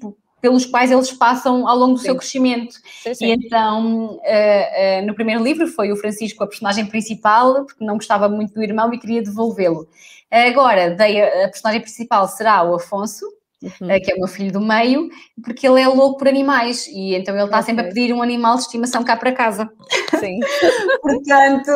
[0.46, 2.04] pelos quais eles passam ao longo do sim.
[2.04, 2.76] seu crescimento.
[3.02, 3.26] Sim, sim.
[3.26, 7.96] E então, uh, uh, no primeiro livro foi o Francisco a personagem principal, porque não
[7.96, 9.88] gostava muito do irmão e queria devolvê-lo.
[10.30, 13.26] Agora, dei a, a, personagem principal será o Afonso,
[13.60, 13.88] uhum.
[13.92, 15.08] uh, que é o meu filho do meio,
[15.42, 17.66] porque ele é louco por animais e então ele está okay.
[17.66, 19.68] sempre a pedir um animal de estimação cá para casa.
[20.20, 20.38] Sim.
[21.02, 21.72] Portanto,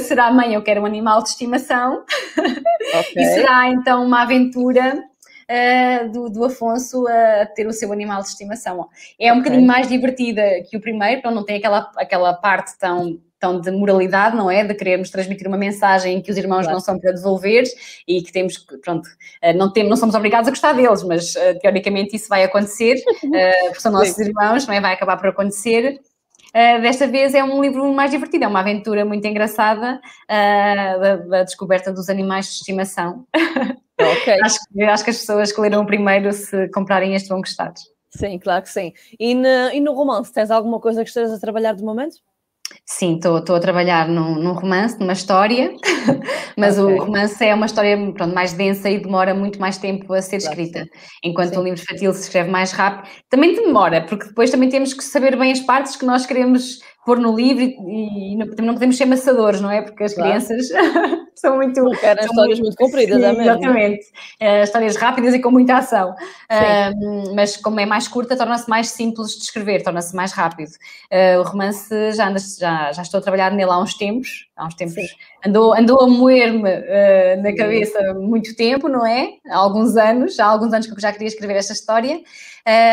[0.00, 2.04] será mãe, eu quero um animal de estimação.
[2.36, 3.22] Okay.
[3.22, 5.02] e será então uma aventura
[5.50, 8.88] uh, do, do, Afonso a ter o seu animal de estimação.
[9.18, 9.42] É um okay.
[9.44, 13.70] bocadinho mais divertida que o primeiro, então não tem aquela, aquela parte tão questão de
[13.70, 14.64] moralidade, não é?
[14.64, 16.72] De querermos transmitir uma mensagem em que os irmãos claro.
[16.72, 17.64] não são para devolver
[18.08, 19.08] e que temos que, pronto,
[19.42, 22.96] eh, não, temos, não somos obrigados a gostar deles, mas uh, teoricamente isso vai acontecer,
[22.96, 24.80] uh, porque são nossos irmãos, não é?
[24.80, 26.00] Vai acabar por acontecer.
[26.48, 31.16] Uh, desta vez é um livro mais divertido, é uma aventura muito engraçada uh, da,
[31.16, 33.26] da, descoberta dos animais de estimação.
[34.00, 34.38] Okay.
[34.44, 37.72] acho, que, acho que as pessoas que leram primeiro, se comprarem este, vão gostar.
[38.10, 38.92] Sim, claro que sim.
[39.18, 42.16] E no, e no romance, tens alguma coisa que estejas a trabalhar de momento?
[42.84, 45.72] Sim, estou a trabalhar num, num, romance, numa história,
[46.56, 46.94] mas okay.
[46.94, 50.40] o romance é uma história pronto, mais densa e demora muito mais tempo a ser
[50.40, 50.84] claro, escrita.
[50.84, 50.90] Sim.
[51.24, 51.58] Enquanto sim.
[51.58, 55.36] o livro infantil se escreve mais rápido, também demora, porque depois também temos que saber
[55.36, 59.06] bem as partes que nós queremos pôr no livro e, e não, não, podemos ser
[59.06, 59.80] maçadores, não é?
[59.80, 60.28] Porque as claro.
[60.28, 60.68] crianças
[61.36, 61.80] são muito.
[61.80, 63.42] Não querem histórias muito, muito compridas, é mesmo?
[63.42, 64.06] Exatamente.
[64.42, 66.10] Uh, histórias rápidas e com muita ação.
[66.10, 70.70] Uh, mas como é mais curta, torna-se mais simples de escrever, torna-se mais rápido.
[71.12, 74.74] Uh, o romance já, já, já estou a trabalhar nele há uns tempos, há uns
[74.74, 74.96] tempos.
[75.46, 79.34] Andou, andou a moer-me uh, na cabeça muito tempo, não é?
[79.48, 82.20] Há alguns anos, há alguns anos que eu já queria escrever esta história.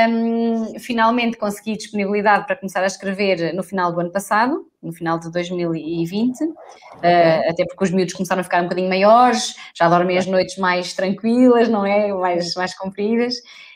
[0.07, 5.17] Um, finalmente consegui disponibilidade para começar a escrever no final do ano passado, no final
[5.17, 6.53] de 2020, uh,
[7.01, 10.59] ah, até porque os miúdos começaram a ficar um bocadinho maiores, já dormem as noites
[10.59, 12.13] mais tranquilas, não é?
[12.13, 13.33] Mais, mais compridas.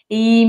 [0.10, 0.46] E,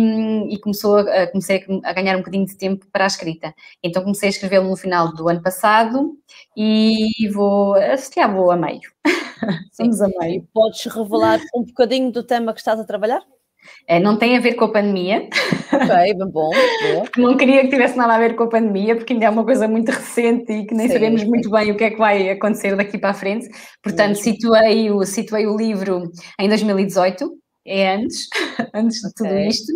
[0.53, 3.55] e, começou a, comecei a ganhar um bocadinho de tempo para a escrita.
[3.83, 6.17] Então comecei a escrevê-lo no final do ano passado
[6.57, 8.81] e vou, se vou a meio.
[9.79, 10.47] Vamos a meio.
[10.53, 13.23] Podes revelar um bocadinho do tema que estás a trabalhar?
[13.87, 15.29] É, não tem a ver com a pandemia.
[15.73, 16.51] Ok, bom.
[17.17, 19.67] Não queria que tivesse nada a ver com a pandemia, porque ainda é uma coisa
[19.67, 21.29] muito recente e que nem sim, sabemos sim.
[21.29, 23.49] muito bem o que é que vai acontecer daqui para a frente.
[23.83, 27.31] Portanto, situei o, situei o livro em 2018,
[27.69, 28.29] é antes,
[28.75, 29.73] antes de tudo isto.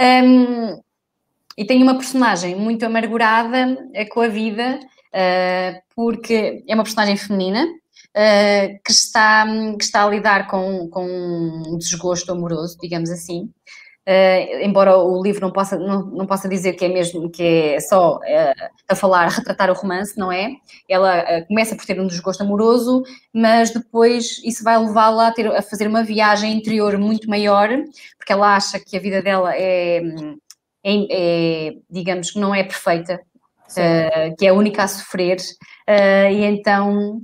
[0.00, 0.80] Um,
[1.56, 7.16] e tem uma personagem muito amargurada eh, com a vida, uh, porque é uma personagem
[7.16, 9.46] feminina, uh, que, está,
[9.78, 13.50] que está a lidar com, com um desgosto amoroso, digamos assim.
[14.08, 17.42] Uh, embora o livro não possa, não, não possa dizer que é mesmo que
[17.74, 20.52] é só uh, a falar, a retratar o romance, não é?
[20.88, 25.46] Ela uh, começa por ter um desgosto amoroso, mas depois isso vai levá-la a, ter,
[25.54, 27.68] a fazer uma viagem interior muito maior,
[28.16, 29.98] porque ela acha que a vida dela é,
[30.82, 33.20] é, é digamos que não é perfeita,
[34.38, 35.38] que é a única a sofrer,
[35.86, 37.20] e então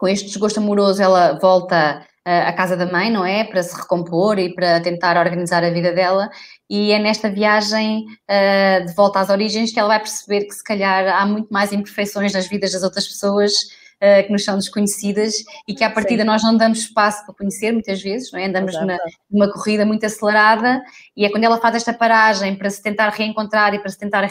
[0.00, 3.44] com este desgosto amoroso, ela volta à casa da mãe, não é?
[3.44, 6.30] Para se recompor e para tentar organizar a vida dela.
[6.68, 10.62] E é nesta viagem uh, de volta às origens que ela vai perceber que, se
[10.62, 13.52] calhar, há muito mais imperfeições nas vidas das outras pessoas
[14.00, 15.34] uh, que nos são desconhecidas
[15.68, 16.26] e que à partida Sim.
[16.26, 18.46] nós não damos espaço para conhecer muitas vezes, não é?
[18.46, 18.98] andamos na,
[19.30, 20.82] numa corrida muito acelerada
[21.16, 24.22] e é quando ela faz esta paragem para se tentar reencontrar e para se tentar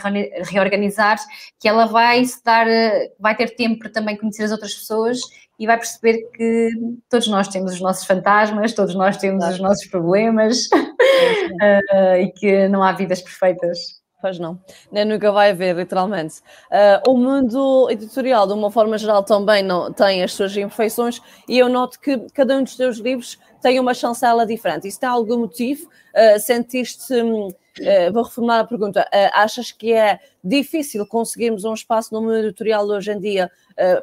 [0.43, 1.17] reorganizar
[1.59, 5.19] que ela vai se dar, eh, vai ter tempo para também conhecer as outras pessoas
[5.59, 6.69] e vai perceber que
[7.09, 9.53] todos nós temos os nossos fantasmas, todos nós temos claro.
[9.53, 13.98] os nossos problemas uh, e que não há vidas perfeitas.
[14.21, 14.59] Pois não,
[14.91, 16.39] nem nunca vai haver, literalmente.
[16.69, 21.57] Uh, o mundo editorial, de uma forma geral, também não, tem as suas imperfeições e
[21.57, 24.89] eu noto que cada um dos teus livros tem uma chancela diferente.
[24.89, 25.87] Isso tem algum motivo?
[26.13, 32.21] Uh, sentiste, uh, vou reformular a pergunta, achas que é difícil conseguirmos um espaço no
[32.21, 33.49] mundo editorial hoje em dia,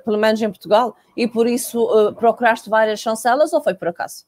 [0.02, 4.24] pelo menos em Portugal, e por isso procuraste várias chancelas ou foi por acaso?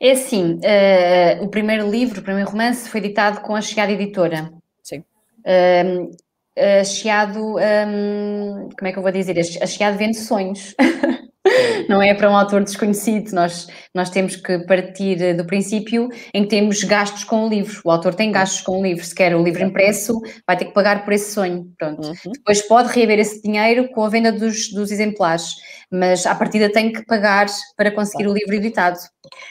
[0.00, 4.52] É assim, uh, o primeiro livro, o primeiro romance foi editado com a Chiado Editora.
[4.82, 5.02] Sim.
[5.38, 6.10] Uh,
[6.58, 9.38] a Chiado, um, como é que eu vou dizer?
[9.60, 10.74] A Chiado vende sonhos.
[11.88, 13.32] não é para um autor desconhecido.
[13.32, 17.80] Nós, nós temos que partir do princípio em que temos gastos com o livro.
[17.84, 19.04] O autor tem gastos com o livro.
[19.04, 21.70] Se quer o livro impresso, vai ter que pagar por esse sonho.
[21.78, 22.06] Pronto.
[22.06, 22.32] Uhum.
[22.32, 25.54] Depois pode reaver esse dinheiro com a venda dos, dos exemplares,
[25.90, 28.98] mas à partida tem que pagar para conseguir o livro editado.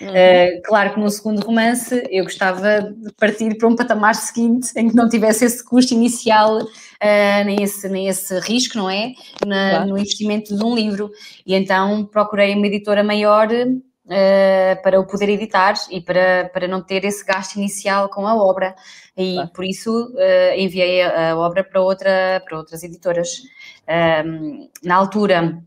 [0.01, 0.09] Uhum.
[0.09, 4.89] Uh, claro que no segundo romance eu gostava de partir para um patamar seguinte em
[4.89, 9.13] que não tivesse esse custo inicial uh, nem, esse, nem esse risco, não é?
[9.45, 9.89] Na, claro.
[9.89, 11.11] No investimento de um livro.
[11.45, 16.81] E então procurei uma editora maior uh, para o poder editar e para, para não
[16.81, 18.75] ter esse gasto inicial com a obra.
[19.17, 19.49] E claro.
[19.53, 20.13] por isso
[20.57, 23.43] enviei a, a, obra para, outra, para outras editoras.
[23.87, 25.63] Um, na altura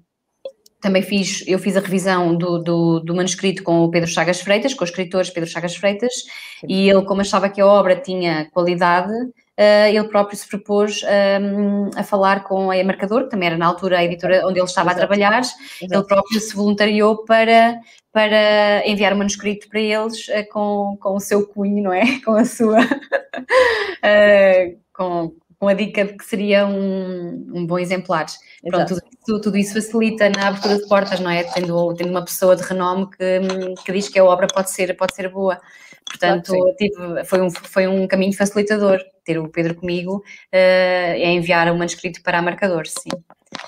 [0.81, 4.75] também fiz, eu fiz a revisão do, do, do, manuscrito com o Pedro Chagas Freitas,
[4.75, 6.13] com o escritor Pedro Chagas Freitas,
[6.61, 6.67] Sim.
[6.69, 11.03] e ele, como achava que a obra tinha qualidade, uh, ele próprio se propôs
[11.43, 14.67] um, a falar com a Marcador, que também era na altura a editora onde ele
[14.67, 15.05] estava Exato.
[15.05, 15.67] a trabalhar, Exato.
[15.83, 17.81] ele próprio se voluntariou para,
[18.13, 22.21] para enviar o manuscrito para eles uh, com, com o seu cunho, não é?
[22.25, 22.81] Com a sua.
[22.85, 28.27] uh, com, com a dica de que seria um, um bom exemplar.
[28.63, 31.43] Pronto, tudo isso, tudo, isso facilita na abertura de portas, não é?
[31.45, 33.41] Tendo, tendo uma pessoa de renome que,
[33.85, 35.61] que diz que a obra pode ser, pode ser boa.
[36.07, 41.31] Portanto, claro tive, foi, um, foi um caminho facilitador ter o Pedro comigo uh, é
[41.33, 43.11] enviar o manuscrito para a marcador, sim.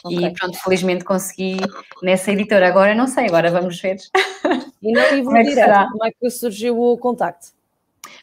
[0.05, 0.27] Okay.
[0.27, 1.59] E pronto, felizmente consegui
[2.03, 2.69] nessa editora.
[2.69, 3.97] Agora não sei, agora vamos ver.
[4.81, 7.49] E no livro é direto, como é que surgiu o contacto?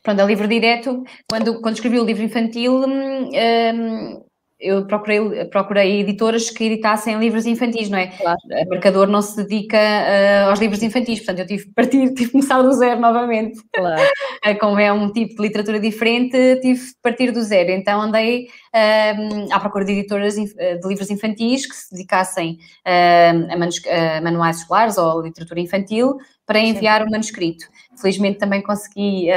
[0.04, 4.28] Pronto, a livro direto, quando, quando escrevi o livro infantil, hum, hum
[4.60, 8.08] eu procurei, procurei editoras que editassem livros infantis, não é?
[8.08, 8.38] Claro.
[8.66, 12.26] O marcador não se dedica uh, aos livros infantis, portanto eu tive que partir, tive
[12.26, 13.60] que começar do zero novamente.
[13.74, 14.02] Claro.
[14.60, 17.70] como é um tipo de literatura diferente, tive que partir do zero.
[17.70, 24.22] Então andei uh, à procura de editoras de livros infantis que se dedicassem a, a,
[24.22, 27.66] manuais escolares ou literatura infantil para enviar o manuscrito.
[28.00, 29.28] Felizmente também consegui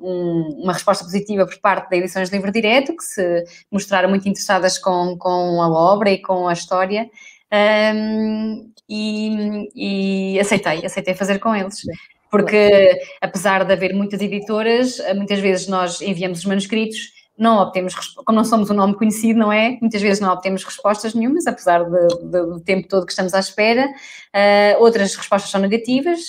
[0.00, 4.78] um, uma resposta positiva por parte da Edições Livre Direto, que se mostraram muito interessadas
[4.78, 7.10] com, com a obra e com a história.
[7.52, 11.82] Um, e, e, aceitei, aceitei fazer com eles.
[12.30, 18.36] Porque, apesar de haver muitas editoras, muitas vezes nós enviamos os manuscritos, não obtemos, como
[18.36, 19.78] não somos um nome conhecido, não é?
[19.80, 23.38] Muitas vezes não obtemos respostas nenhumas, apesar de, de, do tempo todo que estamos à
[23.38, 23.86] espera.
[23.86, 26.20] Uh, outras respostas são negativas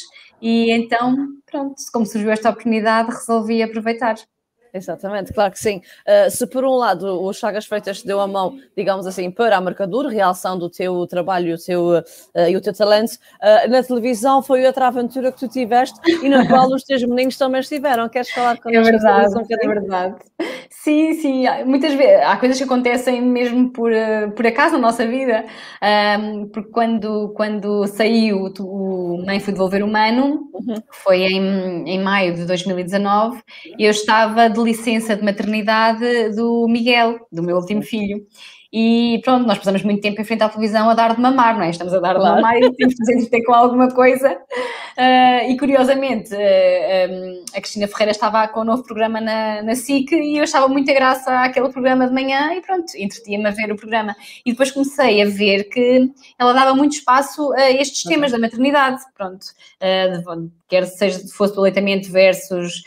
[0.42, 4.16] e então, pronto, como surgiu esta oportunidade, resolvi aproveitar.
[4.74, 5.82] Exatamente, claro que sim.
[6.08, 9.58] Uh, se por um lado o Chagas Freitas te deu a mão, digamos assim, para
[9.58, 13.82] a marcadura, realção do teu trabalho o teu, uh, e o teu talento, uh, na
[13.82, 18.08] televisão foi outra aventura que tu tiveste e na qual os teus meninos também estiveram.
[18.08, 18.88] Queres falar connosco?
[18.88, 20.16] É verdade, um é verdade.
[20.70, 23.92] Sim, sim, muitas vezes há coisas que acontecem mesmo por,
[24.36, 25.46] por acaso na nossa vida,
[26.22, 30.76] um, porque quando, quando saiu o Mãe Fui Devolver Humano, uhum.
[30.92, 33.42] foi em, em maio de 2019,
[33.78, 38.26] eu estava de licença de maternidade do Miguel, do meu último filho.
[38.72, 41.64] E pronto, nós passamos muito tempo em frente à televisão a dar de mamar, não
[41.64, 41.70] é?
[41.72, 44.38] Estamos a dar de mamar e temos nos entreter com alguma coisa.
[44.98, 49.62] Uh, e curiosamente, uh, ah, um, a Cristina Ferreira estava com um novo programa na,
[49.62, 53.52] na SIC e eu estava muito graça àquele programa de manhã e pronto, entretia-me a
[53.52, 54.16] ver o programa.
[54.46, 59.02] E depois comecei a ver que ela dava muito espaço a estes temas da maternidade,
[59.16, 59.46] pronto.
[59.82, 62.84] Uh, quer seja fosse o aleitamento versus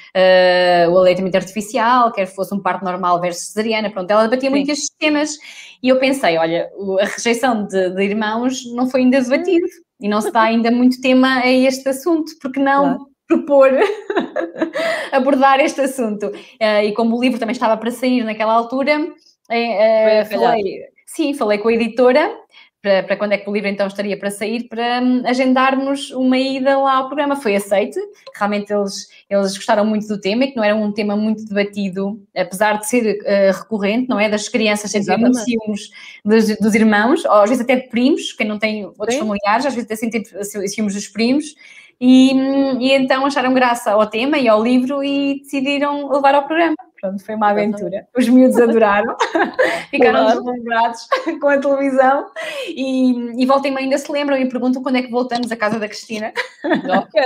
[0.89, 4.55] o aleitamento artificial, quer fosse um parto normal versus cesariana, pronto, ela debatia Sim.
[4.55, 5.37] muito estes temas
[5.83, 9.67] e eu pensei, olha, a rejeição de, de irmãos não foi ainda debatido
[10.03, 13.07] e não se dá ainda muito tema a este assunto, porque não claro.
[13.29, 13.71] propor
[15.13, 16.27] abordar este assunto?
[16.27, 21.59] Uh, e como o livro também estava para sair naquela altura, uh, falei, sim, falei
[21.59, 22.42] com a editora
[22.83, 26.37] para, para quando é que o livro então estaria para sair, para um, agendarmos uma
[26.37, 27.37] ida lá ao programa.
[27.37, 27.99] Foi aceite,
[28.35, 32.21] realmente eles, eles gostaram muito do tema e que não era um tema muito debatido,
[32.37, 34.29] apesar de ser uh, recorrente, não é?
[34.29, 35.91] Das crianças sentirem ciúmes
[36.25, 39.21] dos, dos, irmãos, ou às vezes até de primos, quem não tem outros Sim.
[39.21, 40.25] familiares, às vezes até sentem
[40.67, 41.55] ciúmes dos primos.
[42.01, 46.45] E, hum, e então acharam graça ao tema e ao livro e decidiram levar ao
[46.45, 46.75] programa.
[47.03, 48.07] Pronto, foi uma aventura.
[48.17, 49.17] Os miúdos adoraram,
[49.91, 51.01] ficaram deslumbrados
[51.41, 52.27] com a televisão
[52.69, 55.89] e, e voltem ainda se lembram e perguntam quando é que voltamos à casa da
[55.89, 56.33] Cristina.
[56.63, 57.21] Ok,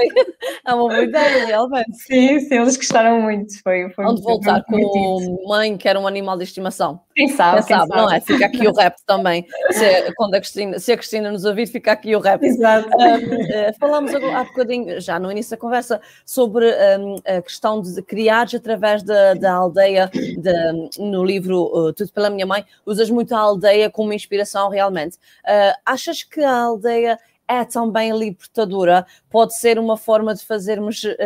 [0.66, 1.94] é uma boa ideia, realmente.
[1.98, 3.62] Sim, sim, eles gostaram muito.
[3.62, 7.00] Foi, foi Onde voltar com mãe que era um animal de estimação.
[7.14, 8.20] Quem sabe, quem, quem sabe, sabe, não é?
[8.20, 9.46] Fica aqui o rap também.
[9.72, 12.42] Se, quando a Cristina, se a Cristina nos ouvir, fica aqui o rap.
[12.42, 12.88] Exato.
[12.96, 16.66] Um, eh, falamos há bocadinho, já no início da conversa, sobre
[16.98, 22.30] um, a questão de criares através da, da aldeia, de, no livro uh, Tudo pela
[22.30, 25.16] Minha Mãe, usas muito a aldeia como inspiração realmente.
[25.16, 31.16] Uh, achas que a aldeia é também libertadora, pode ser uma forma de fazermos uh,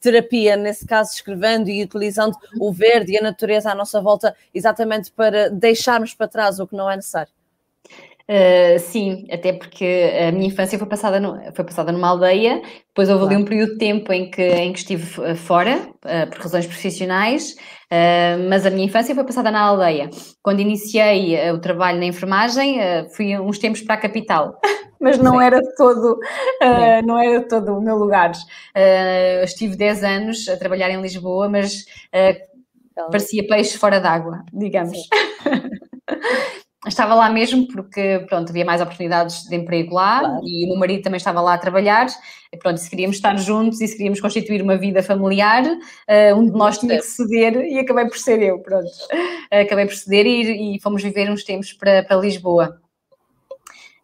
[0.00, 5.10] terapia, nesse caso escrevendo e utilizando o verde e a natureza à nossa volta, exatamente
[5.12, 7.30] para deixarmos para trás o que não é necessário.
[8.28, 13.08] Uh, sim, até porque a minha infância foi passada, no, foi passada numa aldeia, depois
[13.08, 13.34] houve claro.
[13.34, 16.66] ali um período de tempo em que, em que estive eh, fora, uh, por razões
[16.66, 17.54] profissionais,
[17.92, 20.10] uh, mas a minha infância foi passada na aldeia.
[20.42, 22.78] Quando iniciei o trabalho na enfermagem,
[23.14, 24.60] fui uns tempos para a capital.
[25.00, 25.44] mas não Sim.
[25.44, 26.18] era todo,
[27.04, 28.32] não era todo o meu lugar.
[29.44, 31.84] estive 10 anos a trabalhar em Lisboa, mas
[33.10, 34.98] parecia peixe fora d'água, digamos.
[36.86, 40.40] estava lá mesmo porque, pronto, havia mais oportunidades de emprego lá claro.
[40.44, 42.06] e o meu marido também estava lá a trabalhar.
[42.52, 46.46] E, pronto, se queríamos estar juntos e se queríamos constituir uma vida familiar, uh, um
[46.46, 48.86] de nós tinha que ceder e acabei por ser eu, pronto.
[48.86, 52.80] Uh, acabei por ceder e, e, fomos viver uns tempos para, para Lisboa.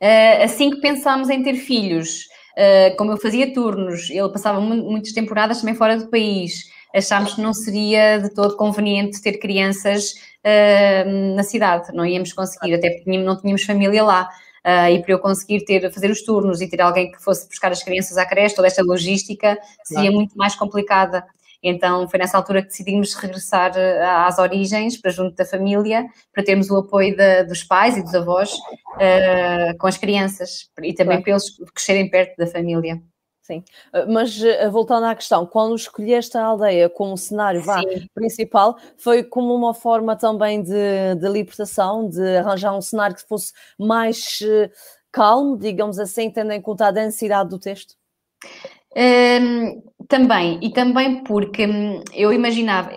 [0.00, 2.26] Uh, assim que pensámos em ter filhos,
[2.98, 7.54] como eu fazia turnos, ele passava muitas temporadas também fora do país, achámos que não
[7.54, 10.12] seria de todo conveniente ter crianças
[10.44, 14.28] uh, na cidade, não íamos conseguir, até porque não tínhamos família lá.
[14.64, 17.72] Uh, e para eu conseguir ter, fazer os turnos e ter alguém que fosse buscar
[17.72, 20.16] as crianças à creche, toda esta logística seria claro.
[20.16, 21.24] muito mais complicada.
[21.62, 26.44] Então foi nessa altura que decidimos regressar ah, às origens, para junto da família, para
[26.44, 31.22] termos o apoio de, dos pais e dos avós uh, com as crianças e também
[31.22, 31.22] claro.
[31.22, 33.00] para eles crescerem perto da família.
[33.42, 33.64] Sim,
[34.08, 37.82] mas voltando à questão, quando escolheste a aldeia como cenário vá,
[38.14, 43.52] principal, foi como uma forma também de, de libertação, de arranjar um cenário que fosse
[43.76, 44.38] mais
[45.12, 47.94] calmo, digamos assim, tendo em conta a densidade do texto?
[48.96, 52.90] Um, também, e também porque hum, eu imaginava,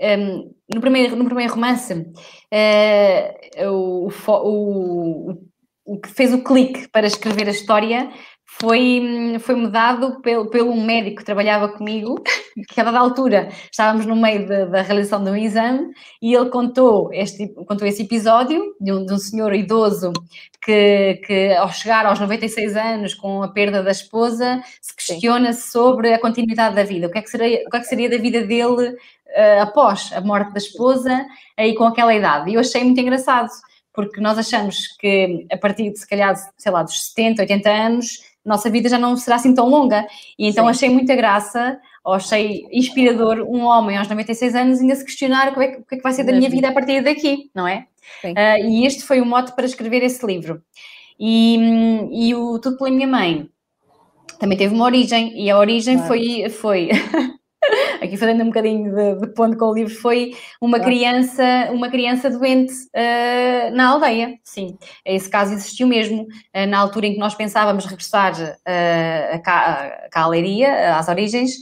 [0.00, 5.38] um, no, primeiro, no primeiro romance, uh, o, o,
[5.84, 8.10] o, que fez o clique para escrever a história
[8.50, 12.20] foi, foi-me dado pelo, pelo um médico que trabalhava comigo,
[12.68, 16.48] que a dada altura estávamos no meio de, da realização de um exame e ele
[16.48, 20.12] contou, este, contou esse episódio de um, de um senhor idoso
[20.64, 26.14] que, que, ao chegar aos 96 anos com a perda da esposa, se questiona sobre
[26.14, 27.06] a continuidade da vida.
[27.06, 30.10] O que é que seria, o que é que seria da vida dele uh, após
[30.12, 32.50] a morte da esposa, aí com aquela idade?
[32.50, 33.50] E eu achei muito engraçado,
[33.92, 38.27] porque nós achamos que a partir de, se calhar, sei lá, dos 70, 80 anos,
[38.48, 40.06] nossa vida já não será assim tão longa.
[40.38, 40.70] E então Sim.
[40.70, 45.62] achei muita graça, ou achei inspirador um homem aos 96 anos ainda se questionar o
[45.62, 47.68] é que, o que, é que vai ser da minha vida a partir daqui, não
[47.68, 47.86] é?
[48.24, 50.62] Uh, e este foi o mote para escrever esse livro.
[51.20, 51.58] E,
[52.12, 53.48] e o Tudo pela Minha Mãe
[54.38, 56.08] também teve uma origem, e a origem claro.
[56.08, 56.88] foi, foi
[58.02, 62.30] aqui fazendo um bocadinho de, de ponto com o livro, foi uma criança, uma criança
[62.30, 64.38] doente uh, na aldeia.
[64.42, 66.22] Sim, esse caso existiu mesmo.
[66.22, 71.52] Uh, na altura em que nós pensávamos regressar uh, a às origens,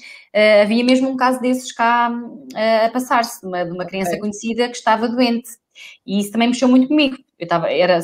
[0.62, 2.10] havia mesmo um caso desses cá
[2.54, 4.20] a passar-se, de uma, de uma criança okay.
[4.20, 5.48] conhecida que estava doente.
[6.06, 7.16] E isso também mexeu muito comigo.
[7.38, 8.00] Eu estava, era,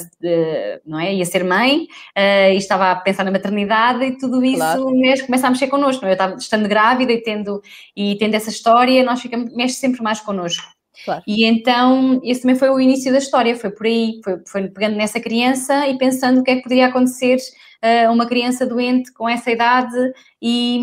[0.84, 1.14] não é?
[1.14, 1.84] Ia ser mãe
[2.16, 4.90] uh, e estava a pensar na maternidade e tudo isso claro.
[4.90, 6.02] mesmo começa a mexer connosco.
[6.02, 6.12] Não é?
[6.12, 7.62] Eu estava estando grávida e tendo,
[7.96, 10.64] e tendo essa história, nós ficamos, mexe sempre mais connosco.
[11.04, 11.22] Claro.
[11.26, 14.96] E então, esse também foi o início da história, foi por aí, foi, foi pegando
[14.96, 17.38] nessa criança e pensando o que é que poderia acontecer
[17.82, 19.96] a uh, uma criança doente com essa idade
[20.40, 20.80] e,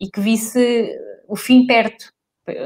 [0.00, 0.88] e que visse
[1.28, 2.12] o fim perto,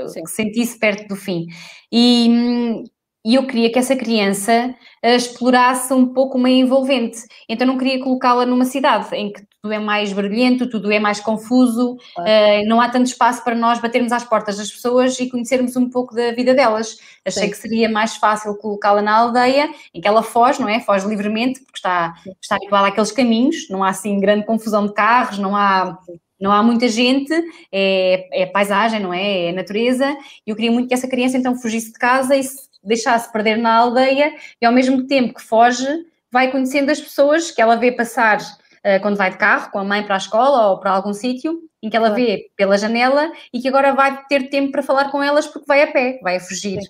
[0.09, 0.23] Sim.
[0.23, 1.47] que sentisse perto do fim.
[1.91, 2.85] E,
[3.27, 4.73] e eu queria que essa criança
[5.05, 7.19] uh, explorasse um pouco meio envolvente.
[7.49, 11.19] Então não queria colocá-la numa cidade em que tudo é mais barulhento, tudo é mais
[11.19, 12.31] confuso, claro.
[12.31, 15.91] uh, não há tanto espaço para nós batermos às portas das pessoas e conhecermos um
[15.91, 16.99] pouco da vida delas.
[17.25, 17.51] Achei Sim.
[17.51, 20.79] que seria mais fácil colocá-la na aldeia, em que ela foge, não é?
[20.79, 25.37] Foge livremente, porque está, está habituada àqueles caminhos, não há assim grande confusão de carros,
[25.37, 25.99] não há
[26.39, 27.33] não há muita gente,
[27.73, 29.47] é, é paisagem, não é?
[29.47, 30.15] É natureza.
[30.47, 33.59] E eu queria muito que essa criança então fugisse de casa e se deixar-se perder
[33.59, 35.87] na aldeia e ao mesmo tempo que foge,
[36.31, 39.85] vai conhecendo as pessoas que ela vê passar uh, quando vai de carro, com a
[39.85, 43.61] mãe para a escola ou para algum sítio, em que ela vê pela janela e
[43.61, 46.41] que agora vai ter tempo para falar com elas porque vai a pé, vai a
[46.41, 46.89] fugir Sim.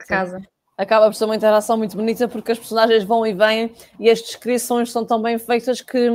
[0.00, 0.38] de casa.
[0.38, 4.10] Sim acaba por ser uma interação muito bonita porque as personagens vão e vêm e
[4.10, 6.08] as descrições são tão bem feitas que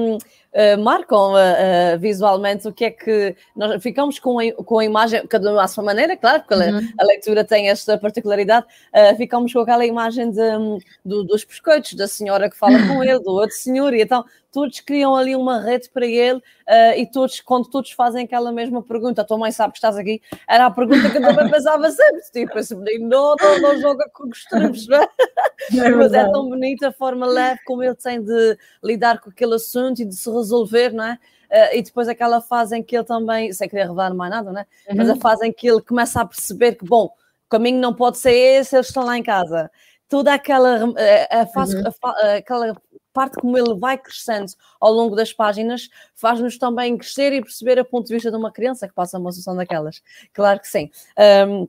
[0.54, 4.86] uh, marcam uh, uh, visualmente o que é que nós ficamos com a, com a
[4.86, 6.78] imagem, cada um à sua maneira, claro, porque uhum.
[6.98, 8.66] a, a, leitura tem esta particularidade,
[9.18, 13.20] ficamos com aquela imagem de, um, do, dos biscoitos, da senhora que fala com ele,
[13.20, 16.42] do outro senhor, e então todos criam ali uma rede para ele
[16.98, 20.22] e todos, quando todos fazem aquela mesma pergunta, a tua mãe sabe que estás aqui,
[20.48, 24.10] era a pergunta que eu também pensava sempre, tipo, esse menino não, não, não joga
[24.12, 25.08] com costumes, não é?
[25.78, 29.56] é Mas é tão bonita a forma leve como ele tem de lidar com aquele
[29.56, 31.20] assunto e de se resolver, não é?
[31.50, 34.66] Uh, e depois aquela fase em que ele também, sem querer revelar mais nada, né?
[34.88, 34.98] Uhum.
[34.98, 38.20] Mas a fase em que ele começa a perceber que, bom, o caminho não pode
[38.20, 39.72] ser esse, eles estão lá em casa.
[40.08, 41.84] Toda aquela, eh, a, fase, uhum.
[42.04, 42.76] a, aquela
[43.12, 47.84] parte como ele vai crescendo ao longo das páginas faz-nos também crescer e perceber a
[47.84, 50.02] ponto de vista de uma criança que passa uma situação daquelas.
[50.34, 50.90] Claro que sim.
[51.48, 51.68] Um,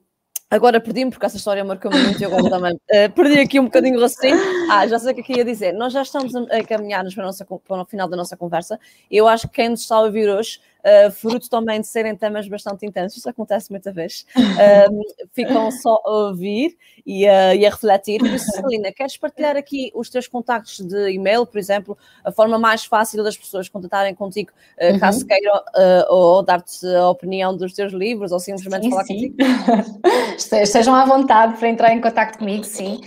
[0.51, 3.97] Agora perdi-me porque essa história marcou-me muito e agora também uh, perdi aqui um bocadinho
[3.97, 4.37] o raciocínio.
[4.69, 5.71] Ah, já sei o que é ia dizer.
[5.71, 7.31] Nós já estamos a caminhar-nos para,
[7.65, 8.77] para, o final da nossa conversa.
[9.09, 12.47] Eu acho que quem nos está a ouvir hoje uh, fruto também de serem temas
[12.47, 15.01] bastante intensos, isso acontece muita vez, uh,
[15.33, 18.19] ficam só a ouvir e, uh, e a refletir.
[18.19, 22.57] Por isso, Celina, queres partilhar aqui os teus contactos de e-mail, por exemplo, a forma
[22.57, 25.27] mais fácil das pessoas contatarem contigo, uh, caso uhum.
[25.27, 25.61] queiram,
[26.09, 29.13] ou dar-te a opinião dos teus livros, ou simplesmente sim, falar sim.
[29.13, 29.35] contigo?
[30.61, 33.01] Estejam à vontade para entrar em contato comigo, sim.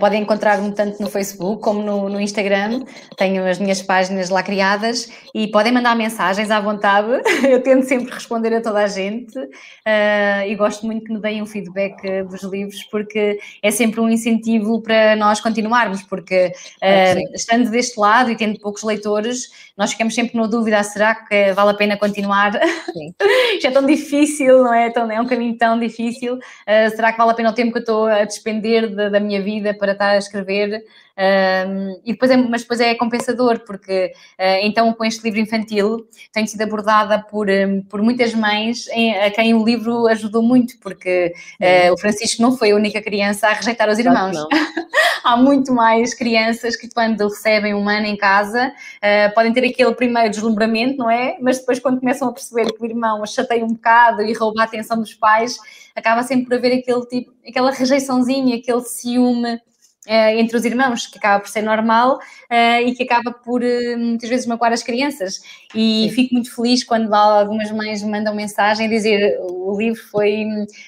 [0.00, 2.84] podem encontrar-me tanto no Facebook como no, no Instagram,
[3.16, 7.17] tenho as minhas páginas lá criadas e podem mandar mensagens à vontade
[7.48, 11.42] eu tento sempre responder a toda a gente uh, e gosto muito que me deem
[11.42, 16.52] um feedback dos livros, porque é sempre um incentivo para nós continuarmos, porque
[16.82, 21.52] uh, estando deste lado e tendo poucos leitores, nós ficamos sempre na dúvida: será que
[21.52, 22.52] vale a pena continuar?
[23.62, 24.92] Já é tão difícil, não é?
[24.94, 26.34] é um caminho tão difícil.
[26.34, 29.20] Uh, será que vale a pena o tempo que eu estou a despender de, da
[29.20, 30.84] minha vida para estar a escrever?
[31.18, 36.06] Um, e depois é, mas depois é compensador, porque uh, então com este livro infantil
[36.32, 40.78] tenho sido abordada por, um, por muitas mães em, a quem o livro ajudou muito,
[40.78, 44.36] porque uh, o Francisco não foi a única criança a rejeitar os irmãos.
[45.24, 49.94] Há muito mais crianças que quando recebem um ano em casa uh, podem ter aquele
[49.94, 51.36] primeiro deslumbramento, não é?
[51.40, 54.64] Mas depois quando começam a perceber que o irmão chateia um bocado e rouba a
[54.64, 55.58] atenção dos pais,
[55.96, 59.60] acaba sempre por haver aquele tipo, aquela rejeiçãozinha, aquele ciúme
[60.08, 64.28] entre os irmãos, que acaba por ser normal uh, e que acaba por uh, muitas
[64.28, 65.40] vezes magoar as crianças.
[65.74, 66.14] E Sim.
[66.14, 70.46] fico muito feliz quando algumas mães me mandam mensagem a dizer o livro foi,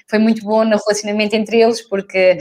[0.08, 2.38] foi muito bom no relacionamento entre eles, porque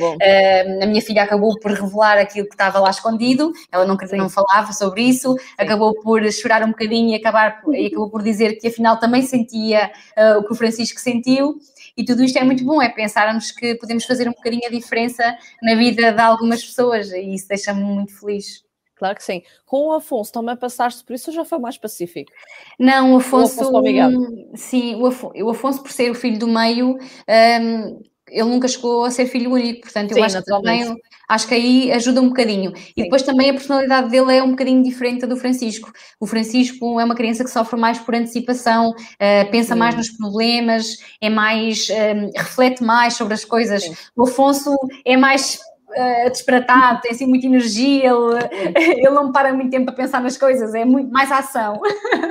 [0.82, 4.71] a minha filha acabou por revelar aquilo que estava lá escondido, ela não, não falava
[4.71, 5.45] sobre isso, Sim.
[5.57, 9.91] acabou por chorar um bocadinho e, acabar, e acabou por dizer que afinal também sentia
[10.38, 11.59] o que o Francisco sentiu.
[12.00, 15.38] E tudo isto é muito bom, é pensarmos que podemos fazer um bocadinho a diferença
[15.62, 18.64] na vida de algumas pessoas e isso deixa-me muito feliz.
[18.95, 19.43] Claro que sim.
[19.66, 22.32] Com o Afonso também passaste por isso ou já foi mais pacífico?
[22.80, 23.70] Não, o Afonso.
[23.70, 28.49] O Afonso sim, o Afonso, o Afonso, por ser o filho do meio, um, ele
[28.49, 30.95] nunca chegou a ser filho único, portanto, eu sim, acho que também
[31.30, 32.75] acho que aí ajuda um bocadinho.
[32.75, 32.93] Sim.
[32.97, 35.91] E depois também a personalidade dele é um bocadinho diferente da do Francisco.
[36.19, 39.80] O Francisco é uma criança que sofre mais por antecipação, uh, pensa Sim.
[39.80, 43.84] mais nos problemas, é mais, uh, reflete mais sobre as coisas.
[44.15, 44.75] O Afonso
[45.05, 45.59] é mais
[45.89, 50.36] uh, desperatado, tem assim muita energia, ele, ele não para muito tempo a pensar nas
[50.36, 51.80] coisas, é muito mais ação.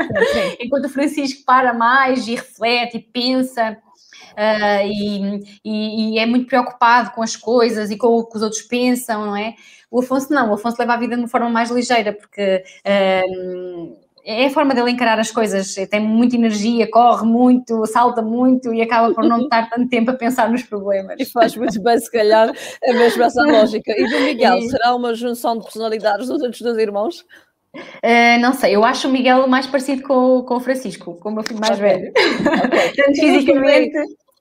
[0.61, 3.79] Enquanto o Francisco para mais e reflete e pensa
[4.39, 8.43] uh, e, e, e, é muito preocupado com as coisas e com o que os
[8.43, 9.55] outros pensam, não é?
[9.91, 13.97] O Afonso não, o Afonso leva a vida de uma forma mais ligeira, porque uh,
[14.25, 18.83] é a forma dele encarar as coisas, tem muita energia, corre muito, salta muito e
[18.83, 21.17] acaba por não estar tanto tempo a pensar nos problemas.
[21.19, 23.91] E faz muito bem, se calhar, é mesmo essa lógica.
[23.91, 24.69] E do Miguel, e...
[24.69, 27.25] será uma junção de personalidades dos outros dois irmãos?
[27.75, 31.33] Uh, não sei, eu acho o Miguel mais parecido com, com o Francisco, com o
[31.33, 31.89] meu filho mais okay.
[31.89, 32.11] velho.
[32.11, 32.93] Okay.
[32.97, 33.99] Tanto fisicamente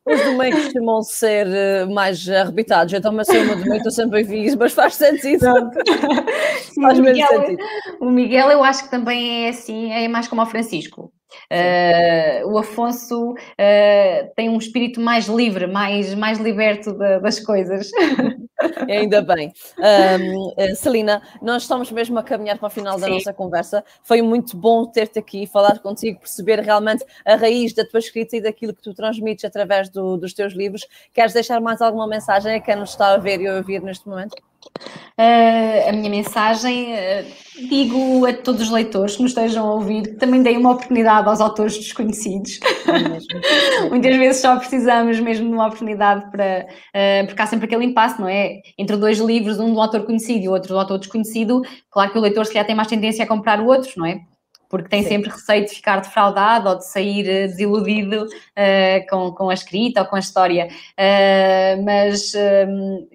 [0.07, 4.21] os do meio costumam ser uh, mais arrebitados, então mas eu do meio estou sempre
[4.21, 5.45] a vi isso, mas faz sentido.
[6.81, 7.63] faz mesmo sentido.
[7.99, 11.11] O Miguel eu acho que também é assim, é mais como o Francisco.
[11.51, 13.35] Uh, o Afonso uh,
[14.35, 17.91] tem um espírito mais livre, mais, mais liberto de, das coisas.
[18.89, 19.53] Ainda bem.
[19.77, 23.13] Um, eh, Celina, nós estamos mesmo a caminhar para o final da Sim.
[23.13, 23.83] nossa conversa.
[24.01, 28.41] Foi muito bom ter-te aqui, falar contigo, perceber realmente a raiz da tua escrita e
[28.41, 30.87] daquilo que tu transmites através do, dos teus livros.
[31.13, 34.07] Queres deixar mais alguma mensagem a quem nos está a ver e a ouvir neste
[34.07, 34.35] momento?
[35.19, 40.03] Uh, a minha mensagem, uh, digo a todos os leitores que nos estejam a ouvir
[40.03, 42.59] que também deem uma oportunidade aos autores desconhecidos.
[42.87, 46.67] É Muitas vezes só precisamos mesmo de uma oportunidade para.
[46.93, 48.59] Uh, porque há sempre aquele impasse, não é?
[48.77, 52.21] Entre dois livros, um um autor conhecido e outro do autor desconhecido, claro que o
[52.21, 54.19] leitor se calhar tem mais tendência a comprar o outro, não é?
[54.69, 55.09] Porque tem Sim.
[55.09, 60.01] sempre receio de ficar defraudado ou de sair eh, desiludido uh, com, com a escrita
[60.01, 60.67] ou com a história.
[60.67, 62.33] Uh, mas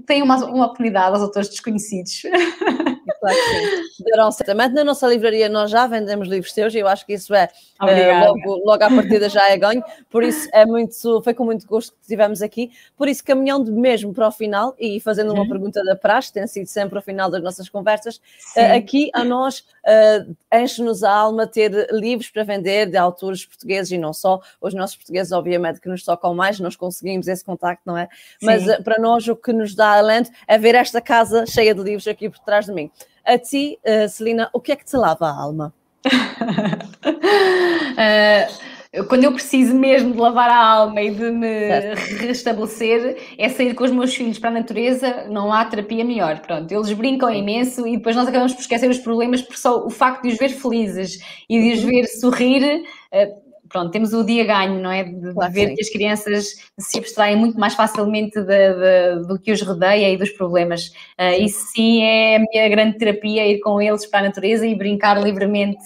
[0.06, 2.22] tem uma, uma oportunidade aos autores desconhecidos.
[3.22, 4.32] Claro que sim.
[4.32, 4.72] certamente.
[4.72, 7.48] Na nossa livraria nós já vendemos livros teus e eu acho que isso é
[7.80, 9.82] uh, logo, logo à partida já é ganho.
[10.10, 12.72] Por isso é muito, foi com muito gosto que estivemos aqui.
[12.96, 15.36] Por isso, caminhando mesmo para o final e fazendo uhum.
[15.36, 18.16] uma pergunta da praxe, tem sido sempre o final das nossas conversas,
[18.56, 23.92] uh, aqui a nós uh, enche-nos a alma ter livros para vender de autores portugueses
[23.92, 24.40] e não só.
[24.60, 28.08] Os nossos portugueses, obviamente, que nos tocam mais, nós conseguimos esse contacto, não é?
[28.40, 28.46] Sim.
[28.46, 32.08] Mas para nós o que nos dá alento é ver esta casa cheia de livros
[32.08, 32.90] aqui por trás de mim.
[33.24, 35.72] A ti, uh, Celina, o que é que te lava a alma?
[36.06, 36.12] uh,
[39.08, 41.98] quando eu preciso mesmo de lavar a alma e de me certo.
[42.26, 46.40] restabelecer, é sair com os meus filhos para a natureza, não há terapia melhor.
[46.40, 49.90] Pronto, eles brincam imenso e depois nós acabamos por esquecer os problemas por só o
[49.90, 51.18] facto de os ver felizes
[51.48, 51.90] e de os uhum.
[51.90, 52.82] ver sorrir.
[53.12, 55.02] Uh, pronto, temos o dia ganho, não é?
[55.02, 55.74] De, claro, ver sim.
[55.74, 60.16] que as crianças se abstraem muito mais facilmente de, de, do que os rodeia e
[60.16, 60.88] dos problemas.
[61.18, 61.44] Uh, sim.
[61.44, 65.20] Isso sim é a minha grande terapia, ir com eles para a natureza e brincar
[65.20, 65.80] livremente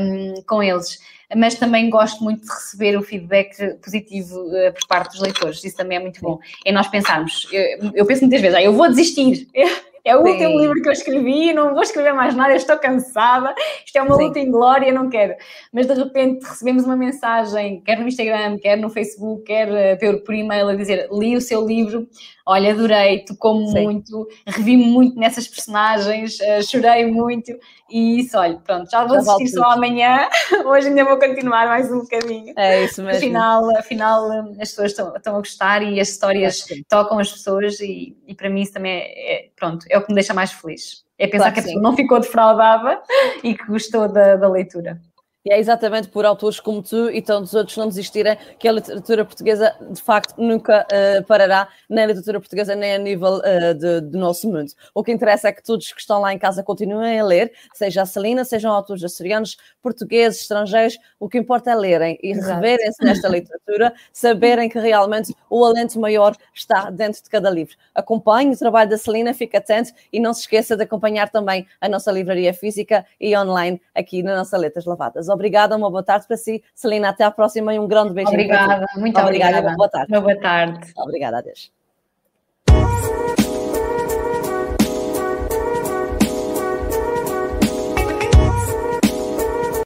[0.00, 0.98] um, com eles
[1.36, 5.76] mas também gosto muito de receber o feedback positivo uh, por parte dos leitores, isso
[5.76, 6.38] também é muito bom.
[6.64, 9.46] É nós pensarmos, eu, eu penso muitas vezes, ah, eu vou desistir,
[10.08, 10.32] é o Sim.
[10.32, 13.54] último livro que eu escrevi, não vou escrever mais nada, estou cansada,
[13.84, 14.24] isto é uma Sim.
[14.24, 15.34] luta glória, não quero.
[15.72, 20.22] Mas de repente recebemos uma mensagem, quer no Instagram, quer no Facebook, quer eh, por,
[20.24, 22.08] por e-mail, a dizer: li o seu livro,
[22.48, 27.52] olha, adorei, tocou-me muito, revi-me muito nessas personagens, uh, chorei muito
[27.90, 30.26] e isso, olha, pronto, já vou já assistir só amanhã,
[30.64, 32.54] hoje ainda vou continuar mais um bocadinho.
[32.56, 33.18] É isso mesmo.
[33.18, 37.78] Afinal, afinal as pessoas estão, estão a gostar e as histórias é tocam as pessoas
[37.80, 40.50] e, e para mim isso também é, é, pronto, é o que me deixa mais
[40.50, 41.04] feliz.
[41.18, 43.02] É pensar claro que, que a pessoa não ficou defraudada
[43.44, 44.98] e que gostou da, da leitura.
[45.44, 49.24] E é exatamente por autores como tu e tantos outros não desistirem que a literatura
[49.24, 54.00] portuguesa, de facto, nunca uh, parará, nem a literatura portuguesa, nem a nível uh, de,
[54.00, 54.72] do nosso mundo.
[54.92, 58.02] O que interessa é que todos que estão lá em casa continuem a ler, seja
[58.02, 63.28] a Celina, sejam autores açorianos, portugueses, estrangeiros, o que importa é lerem e reverem-se nesta
[63.28, 67.76] literatura, saberem que realmente o alento maior está dentro de cada livro.
[67.94, 71.88] Acompanhe o trabalho da Celina, fique atento e não se esqueça de acompanhar também a
[71.88, 76.36] nossa livraria física e online aqui na nossa Letras Lavadas obrigada, uma boa tarde para
[76.36, 76.62] si.
[76.74, 78.34] Celina, até à próxima e um grande beijinho.
[78.34, 79.58] Obrigada, muito obrigada.
[79.58, 79.76] obrigada.
[79.76, 80.12] Boa tarde.
[80.12, 80.92] Uma boa tarde.
[80.96, 81.77] Obrigada, adeus.